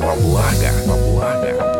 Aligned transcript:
Во 0.00 0.16
благо, 0.16 0.70
во 0.86 0.96
благо. 0.96 1.70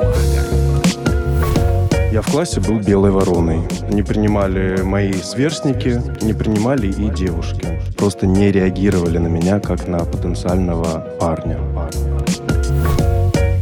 Я 2.12 2.20
в 2.20 2.30
классе 2.30 2.60
был 2.60 2.78
белой 2.78 3.12
вороной. 3.12 3.60
Не 3.90 4.02
принимали 4.02 4.82
мои 4.82 5.12
сверстники, 5.12 6.02
не 6.22 6.34
принимали 6.34 6.88
и 6.88 7.08
девушки. 7.08 7.80
Просто 7.96 8.26
не 8.26 8.52
реагировали 8.52 9.16
на 9.16 9.28
меня, 9.28 9.58
как 9.58 9.88
на 9.88 10.00
потенциального 10.00 11.06
парня. 11.18 11.58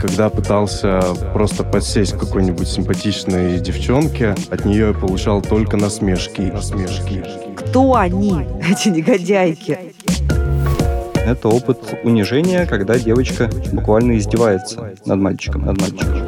Когда 0.00 0.28
пытался 0.28 1.02
просто 1.32 1.62
подсесть 1.62 2.14
к 2.14 2.18
какой-нибудь 2.18 2.66
симпатичной 2.68 3.60
девчонке, 3.60 4.34
от 4.50 4.64
нее 4.64 4.88
я 4.88 4.92
получал 4.92 5.40
только 5.40 5.76
насмешки. 5.76 6.40
Насмешки. 6.40 7.24
Кто 7.54 7.94
они, 7.94 8.46
эти 8.68 8.88
негодяйки? 8.88 9.78
Это 11.28 11.48
опыт 11.48 11.78
унижения, 12.04 12.64
когда 12.64 12.98
девочка 12.98 13.50
буквально 13.70 14.16
издевается 14.16 14.94
над 15.04 15.18
мальчиком, 15.18 15.66
над 15.66 15.78
мальчиком. 15.78 16.26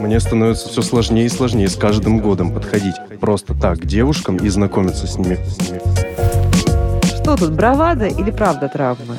Мне 0.00 0.18
становится 0.18 0.68
все 0.68 0.82
сложнее 0.82 1.26
и 1.26 1.28
сложнее 1.28 1.68
с 1.68 1.76
каждым 1.76 2.18
годом 2.18 2.52
подходить 2.52 2.96
просто 3.20 3.54
так 3.54 3.78
к 3.78 3.84
девушкам 3.86 4.38
и 4.38 4.48
знакомиться 4.48 5.06
с 5.06 5.16
ними. 5.16 5.38
Что 7.04 7.36
тут, 7.36 7.52
бравада 7.52 8.06
или 8.06 8.32
правда? 8.32 8.68
Травмы. 8.68 9.14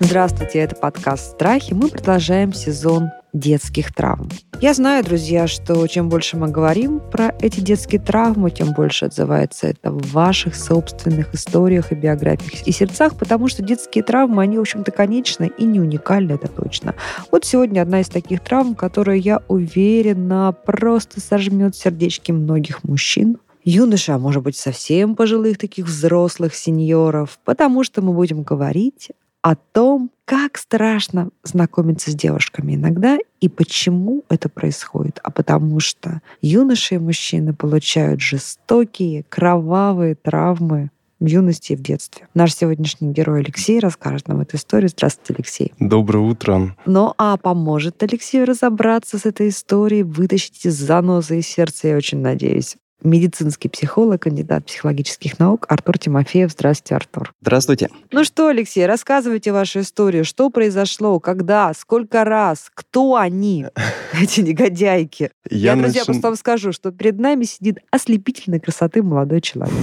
Здравствуйте, 0.00 0.60
это 0.60 0.74
подкаст 0.74 1.32
«Страхи». 1.32 1.74
Мы 1.74 1.90
продолжаем 1.90 2.54
сезон 2.54 3.10
детских 3.32 3.94
травм. 3.94 4.28
Я 4.60 4.74
знаю, 4.74 5.04
друзья, 5.04 5.46
что 5.46 5.86
чем 5.86 6.08
больше 6.08 6.36
мы 6.36 6.48
говорим 6.48 7.00
про 7.00 7.34
эти 7.40 7.60
детские 7.60 8.00
травмы, 8.00 8.50
тем 8.50 8.72
больше 8.72 9.06
отзывается 9.06 9.68
это 9.68 9.90
в 9.90 10.12
ваших 10.12 10.54
собственных 10.54 11.34
историях 11.34 11.92
и 11.92 11.94
биографиях 11.94 12.66
и 12.66 12.72
сердцах, 12.72 13.16
потому 13.16 13.48
что 13.48 13.62
детские 13.62 14.04
травмы, 14.04 14.42
они, 14.42 14.58
в 14.58 14.60
общем-то, 14.60 14.90
конечны 14.90 15.50
и 15.58 15.64
не 15.64 15.80
уникальны, 15.80 16.32
это 16.32 16.48
точно. 16.48 16.94
Вот 17.30 17.44
сегодня 17.44 17.80
одна 17.82 18.00
из 18.00 18.08
таких 18.08 18.40
травм, 18.40 18.74
которая, 18.74 19.16
я 19.16 19.42
уверена, 19.48 20.54
просто 20.64 21.20
сожмет 21.20 21.74
сердечки 21.74 22.32
многих 22.32 22.84
мужчин, 22.84 23.38
юноша, 23.64 24.14
а 24.14 24.18
может 24.18 24.42
быть, 24.42 24.56
совсем 24.56 25.16
пожилых 25.16 25.58
таких 25.58 25.86
взрослых 25.86 26.54
сеньоров, 26.54 27.38
потому 27.44 27.84
что 27.84 28.02
мы 28.02 28.12
будем 28.12 28.42
говорить 28.42 29.10
о 29.42 29.56
том, 29.56 30.10
как 30.24 30.56
страшно 30.56 31.30
знакомиться 31.42 32.10
с 32.10 32.14
девушками 32.14 32.74
иногда 32.74 33.18
и 33.40 33.48
почему 33.48 34.24
это 34.28 34.48
происходит. 34.48 35.18
А 35.22 35.30
потому 35.30 35.80
что 35.80 36.22
юноши 36.40 36.94
и 36.94 36.98
мужчины 36.98 37.52
получают 37.52 38.20
жестокие, 38.20 39.24
кровавые 39.28 40.14
травмы 40.14 40.90
в 41.18 41.26
юности 41.26 41.72
и 41.72 41.76
в 41.76 41.82
детстве. 41.82 42.26
Наш 42.34 42.54
сегодняшний 42.54 43.12
герой 43.12 43.40
Алексей 43.40 43.78
расскажет 43.78 44.26
нам 44.26 44.40
эту 44.40 44.56
историю. 44.56 44.88
Здравствуйте, 44.88 45.34
Алексей. 45.36 45.72
Доброе 45.78 46.20
утро. 46.20 46.74
Ну 46.86 47.14
а 47.16 47.36
поможет 47.36 48.02
Алексею 48.02 48.46
разобраться 48.46 49.18
с 49.18 49.26
этой 49.26 49.50
историей, 49.50 50.02
вытащить 50.02 50.64
из 50.66 50.74
занозы 50.74 51.38
из 51.38 51.46
сердца, 51.46 51.88
я 51.88 51.96
очень 51.96 52.18
надеюсь 52.18 52.76
медицинский 53.04 53.68
психолог, 53.68 54.22
кандидат 54.22 54.66
психологических 54.66 55.38
наук 55.38 55.66
Артур 55.68 55.98
Тимофеев. 55.98 56.50
Здравствуйте, 56.50 56.94
Артур. 56.94 57.34
Здравствуйте. 57.40 57.90
Ну 58.10 58.24
что, 58.24 58.48
Алексей, 58.48 58.86
рассказывайте 58.86 59.52
вашу 59.52 59.80
историю. 59.80 60.24
Что 60.24 60.50
произошло, 60.50 61.18
когда, 61.20 61.72
сколько 61.74 62.24
раз, 62.24 62.70
кто 62.74 63.16
они, 63.16 63.66
эти 64.20 64.40
негодяйки? 64.40 65.30
Я, 65.50 65.74
Я 65.74 65.76
друзья, 65.76 66.04
просто 66.04 66.22
вам 66.28 66.36
скажу, 66.36 66.72
что 66.72 66.90
перед 66.90 67.18
нами 67.18 67.44
сидит 67.44 67.78
ослепительной 67.90 68.60
красоты 68.60 69.02
молодой 69.02 69.40
человек. 69.40 69.74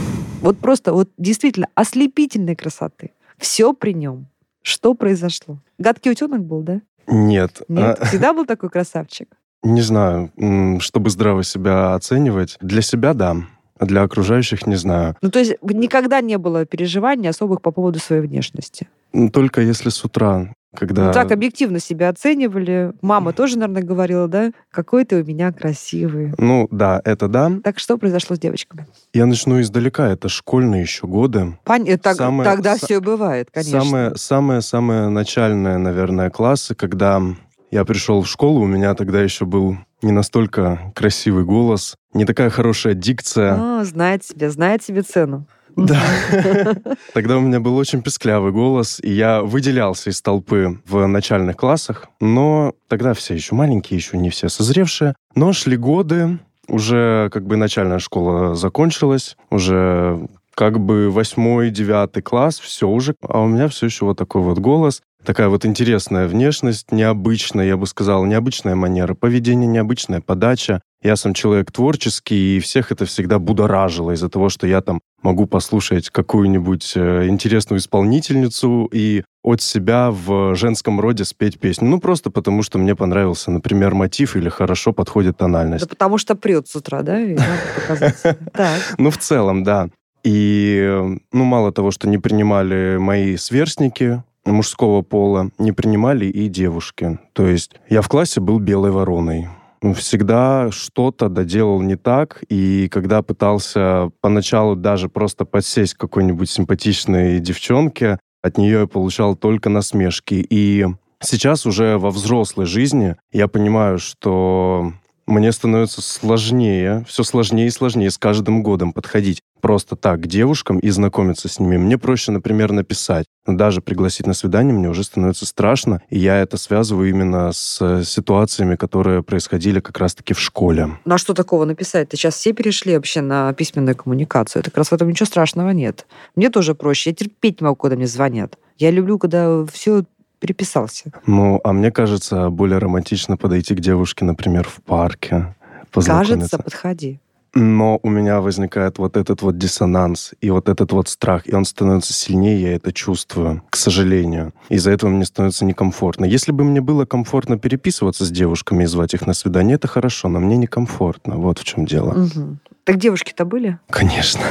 Вот 0.41 0.57
просто, 0.57 0.93
вот 0.93 1.09
действительно 1.17 1.67
ослепительной 1.75 2.55
красоты. 2.55 3.11
Все 3.37 3.73
при 3.73 3.93
нем. 3.93 4.27
Что 4.61 4.93
произошло? 4.93 5.59
Гадкий 5.77 6.11
утенок 6.11 6.43
был, 6.43 6.61
да? 6.61 6.81
Нет. 7.07 7.61
Нет? 7.67 7.97
А 7.99 8.05
Всегда 8.05 8.33
был 8.33 8.45
такой 8.45 8.69
красавчик? 8.69 9.29
Не 9.63 9.81
знаю, 9.81 10.31
чтобы 10.79 11.09
здраво 11.09 11.43
себя 11.43 11.93
оценивать. 11.93 12.57
Для 12.61 12.81
себя— 12.81 13.13
да. 13.15 13.35
А 13.79 13.85
для 13.85 14.03
окружающих 14.03 14.67
не 14.67 14.75
знаю. 14.75 15.15
Ну, 15.21 15.31
то 15.31 15.39
есть 15.39 15.55
никогда 15.61 16.19
не 16.19 16.37
было 16.37 16.65
переживаний 16.65 17.29
особых 17.29 17.61
по 17.61 17.71
поводу 17.71 17.97
своей 17.99 18.21
внешности? 18.21 18.89
Только 19.31 19.61
если 19.61 19.87
с 19.87 20.03
утра, 20.03 20.53
когда... 20.75 21.07
Ну, 21.07 21.13
так 21.13 21.31
объективно 21.31 21.79
себя 21.79 22.09
оценивали. 22.09 22.91
Мама 23.01 23.31
тоже, 23.31 23.57
наверное, 23.57 23.81
говорила, 23.81 24.27
да? 24.27 24.51
Какой 24.69 25.05
ты 25.05 25.21
у 25.21 25.25
меня 25.25 25.53
красивый. 25.53 26.33
Ну, 26.37 26.67
да, 26.71 27.01
это 27.05 27.29
да. 27.29 27.51
Так 27.63 27.79
что 27.79 27.97
произошло 27.97 28.35
с 28.35 28.39
девочками? 28.39 28.85
Я 29.13 29.25
начну 29.25 29.61
издалека. 29.61 30.09
Это 30.09 30.27
школьные 30.27 30.81
еще 30.81 31.07
годы. 31.07 31.57
Пон... 31.63 31.85
Э, 31.85 31.97
так, 31.97 32.17
самое... 32.17 32.49
Тогда 32.49 32.75
с... 32.75 32.81
все 32.81 32.99
бывает, 32.99 33.47
конечно. 33.51 34.13
Самое-самое 34.15 35.07
начальное, 35.07 35.77
наверное, 35.77 36.29
классы, 36.29 36.75
когда 36.75 37.23
я 37.71 37.85
пришел 37.85 38.21
в 38.21 38.27
школу, 38.27 38.61
у 38.61 38.67
меня 38.67 38.95
тогда 38.95 39.21
еще 39.21 39.45
был 39.45 39.77
не 40.01 40.11
настолько 40.11 40.91
красивый 40.95 41.43
голос, 41.43 41.95
не 42.13 42.25
такая 42.25 42.49
хорошая 42.49 42.93
дикция. 42.93 43.55
А, 43.59 43.85
знает 43.85 44.23
себе, 44.23 44.49
знает 44.49 44.83
себе 44.83 45.01
цену. 45.01 45.45
Да. 45.75 46.01
Тогда 47.13 47.37
у 47.37 47.41
меня 47.41 47.59
был 47.59 47.77
очень 47.77 48.01
песклявый 48.01 48.51
голос, 48.51 48.99
и 49.01 49.11
я 49.11 49.41
выделялся 49.41 50.09
из 50.09 50.21
толпы 50.21 50.79
в 50.85 51.05
начальных 51.05 51.55
классах, 51.55 52.07
но 52.19 52.73
тогда 52.87 53.13
все 53.13 53.35
еще 53.35 53.55
маленькие, 53.55 53.97
еще 53.97 54.17
не 54.17 54.29
все 54.29 54.49
созревшие. 54.49 55.15
Но 55.35 55.53
шли 55.53 55.77
годы, 55.77 56.39
уже 56.67 57.29
как 57.31 57.45
бы 57.45 57.55
начальная 57.55 57.99
школа 57.99 58.55
закончилась, 58.55 59.37
уже 59.49 60.27
как 60.59 60.77
бы 60.77 61.09
восьмой, 61.09 61.69
девятый 61.69 62.21
класс, 62.21 62.59
все 62.59 62.89
уже, 62.89 63.15
а 63.25 63.39
у 63.39 63.47
меня 63.47 63.69
все 63.69 63.85
еще 63.85 64.03
вот 64.03 64.17
такой 64.17 64.41
вот 64.41 64.57
голос 64.59 65.01
такая 65.25 65.49
вот 65.49 65.65
интересная 65.65 66.27
внешность, 66.27 66.91
необычная, 66.91 67.65
я 67.65 67.77
бы 67.77 67.85
сказал, 67.87 68.25
необычная 68.25 68.75
манера 68.75 69.13
поведения, 69.13 69.67
необычная 69.67 70.21
подача. 70.21 70.81
Я 71.01 71.15
сам 71.15 71.33
человек 71.33 71.71
творческий, 71.71 72.57
и 72.57 72.59
всех 72.59 72.91
это 72.91 73.05
всегда 73.05 73.39
будоражило 73.39 74.11
из-за 74.11 74.29
того, 74.29 74.49
что 74.49 74.67
я 74.67 74.81
там 74.81 74.99
могу 75.21 75.45
послушать 75.45 76.09
какую-нибудь 76.09 76.93
э, 76.95 77.27
интересную 77.27 77.79
исполнительницу 77.79 78.89
и 78.91 79.23
от 79.41 79.61
себя 79.61 80.11
в 80.11 80.55
женском 80.55 80.99
роде 80.99 81.23
спеть 81.23 81.57
песню. 81.57 81.87
Ну, 81.87 82.01
просто 82.01 82.29
потому, 82.29 82.63
что 82.63 82.77
мне 82.77 82.95
понравился, 82.95 83.49
например, 83.49 83.95
мотив 83.95 84.35
или 84.35 84.49
хорошо 84.49 84.91
подходит 84.91 85.37
тональность. 85.37 85.85
Да 85.85 85.89
потому 85.89 86.17
что 86.17 86.35
прет 86.35 86.67
с 86.67 86.75
утра, 86.75 87.01
да? 87.01 87.17
Ну, 88.97 89.09
в 89.09 89.17
целом, 89.17 89.63
да. 89.63 89.89
И, 90.23 90.79
э, 90.81 91.17
ну, 91.31 91.43
мало 91.43 91.71
того, 91.71 91.91
что 91.91 92.07
не 92.07 92.17
принимали 92.17 92.97
мои 92.97 93.37
сверстники, 93.37 94.23
мужского 94.45 95.01
пола 95.01 95.51
не 95.57 95.71
принимали 95.71 96.25
и 96.25 96.47
девушки. 96.47 97.19
То 97.33 97.47
есть 97.47 97.71
я 97.89 98.01
в 98.01 98.09
классе 98.09 98.41
был 98.41 98.59
белой 98.59 98.91
вороной. 98.91 99.47
Всегда 99.95 100.71
что-то 100.71 101.29
доделал 101.29 101.81
не 101.81 101.95
так, 101.95 102.43
и 102.49 102.89
когда 102.89 103.21
пытался 103.21 104.11
поначалу 104.19 104.75
даже 104.75 105.07
просто 105.07 105.45
подсесть 105.45 105.93
к 105.93 105.99
какой-нибудь 105.99 106.49
симпатичной 106.49 107.39
девчонке, 107.39 108.19
от 108.41 108.57
нее 108.57 108.81
я 108.81 108.87
получал 108.87 109.35
только 109.35 109.69
насмешки. 109.69 110.45
И 110.49 110.85
сейчас 111.21 111.65
уже 111.65 111.97
во 111.97 112.09
взрослой 112.09 112.65
жизни 112.65 113.15
я 113.31 113.47
понимаю, 113.47 113.99
что 113.99 114.93
мне 115.29 115.51
становится 115.51 116.01
сложнее, 116.01 117.05
все 117.07 117.23
сложнее 117.23 117.67
и 117.67 117.71
сложнее 117.71 118.09
с 118.09 118.17
каждым 118.17 118.63
годом 118.63 118.91
подходить 118.93 119.41
просто 119.61 119.95
так 119.95 120.21
к 120.21 120.27
девушкам 120.27 120.79
и 120.79 120.89
знакомиться 120.89 121.49
с 121.49 121.59
ними. 121.59 121.77
Мне 121.77 121.97
проще, 121.97 122.31
например, 122.31 122.71
написать. 122.71 123.25
Но 123.45 123.55
даже 123.55 123.81
пригласить 123.81 124.25
на 124.25 124.33
свидание 124.33 124.73
мне 124.73 124.89
уже 124.89 125.03
становится 125.03 125.45
страшно, 125.45 126.01
и 126.09 126.19
я 126.19 126.37
это 126.37 126.57
связываю 126.57 127.09
именно 127.09 127.51
с 127.51 128.03
ситуациями, 128.03 128.75
которые 128.75 129.23
происходили 129.23 129.79
как 129.79 129.97
раз-таки 129.97 130.33
в 130.33 130.39
школе. 130.39 130.97
Ну 131.05 131.15
а 131.15 131.17
что 131.17 131.33
такого 131.33 131.65
написать? 131.65 132.09
Ты 132.09 132.17
сейчас 132.17 132.35
все 132.35 132.53
перешли 132.53 132.95
вообще 132.95 133.21
на 133.21 133.53
письменную 133.53 133.95
коммуникацию. 133.95 134.61
Это 134.61 134.71
как 134.71 134.79
раз 134.79 134.89
в 134.89 134.93
этом 134.93 135.09
ничего 135.09 135.25
страшного 135.25 135.71
нет. 135.71 136.05
Мне 136.35 136.49
тоже 136.49 136.75
проще. 136.75 137.09
Я 137.09 137.15
терпеть 137.15 137.61
не 137.61 137.65
могу, 137.65 137.75
когда 137.75 137.95
мне 137.95 138.07
звонят. 138.07 138.57
Я 138.77 138.91
люблю, 138.91 139.19
когда 139.19 139.65
все 139.65 140.03
переписался. 140.39 141.11
Ну, 141.25 141.59
а 141.63 141.73
мне 141.73 141.91
кажется, 141.91 142.49
более 142.49 142.79
романтично 142.79 143.37
подойти 143.37 143.75
к 143.75 143.79
девушке, 143.79 144.25
например, 144.25 144.67
в 144.67 144.81
парке. 144.83 145.55
Кажется, 145.91 146.57
подходи. 146.57 147.19
Но 147.55 147.99
у 148.03 148.09
меня 148.09 148.41
возникает 148.41 148.99
вот 148.99 149.17
этот 149.17 149.41
вот 149.41 149.57
диссонанс 149.57 150.33
и 150.39 150.51
вот 150.51 150.69
этот 150.69 150.91
вот 150.91 151.09
страх, 151.09 151.47
и 151.47 151.55
он 151.55 151.65
становится 151.65 152.13
сильнее, 152.13 152.61
я 152.61 152.75
это 152.75 152.93
чувствую, 152.93 153.63
к 153.71 153.75
сожалению. 153.75 154.53
Из-за 154.69 154.91
этого 154.91 155.09
мне 155.09 155.25
становится 155.25 155.65
некомфортно. 155.65 156.25
Если 156.25 156.51
бы 156.51 156.63
мне 156.63 156.79
было 156.79 157.05
комфортно 157.05 157.57
переписываться 157.57 158.23
с 158.23 158.29
девушками 158.29 158.83
и 158.83 158.87
звать 158.87 159.15
их 159.15 159.25
на 159.25 159.33
свидание, 159.33 159.75
это 159.75 159.87
хорошо, 159.87 160.29
но 160.29 160.39
мне 160.39 160.57
некомфортно. 160.57 161.37
Вот 161.37 161.57
в 161.57 161.63
чем 161.63 161.85
дело. 161.85 162.25
Угу 162.25 162.59
Так 162.89 162.97
девушки-то 162.97 163.45
были? 163.45 163.77
Конечно. 163.91 164.41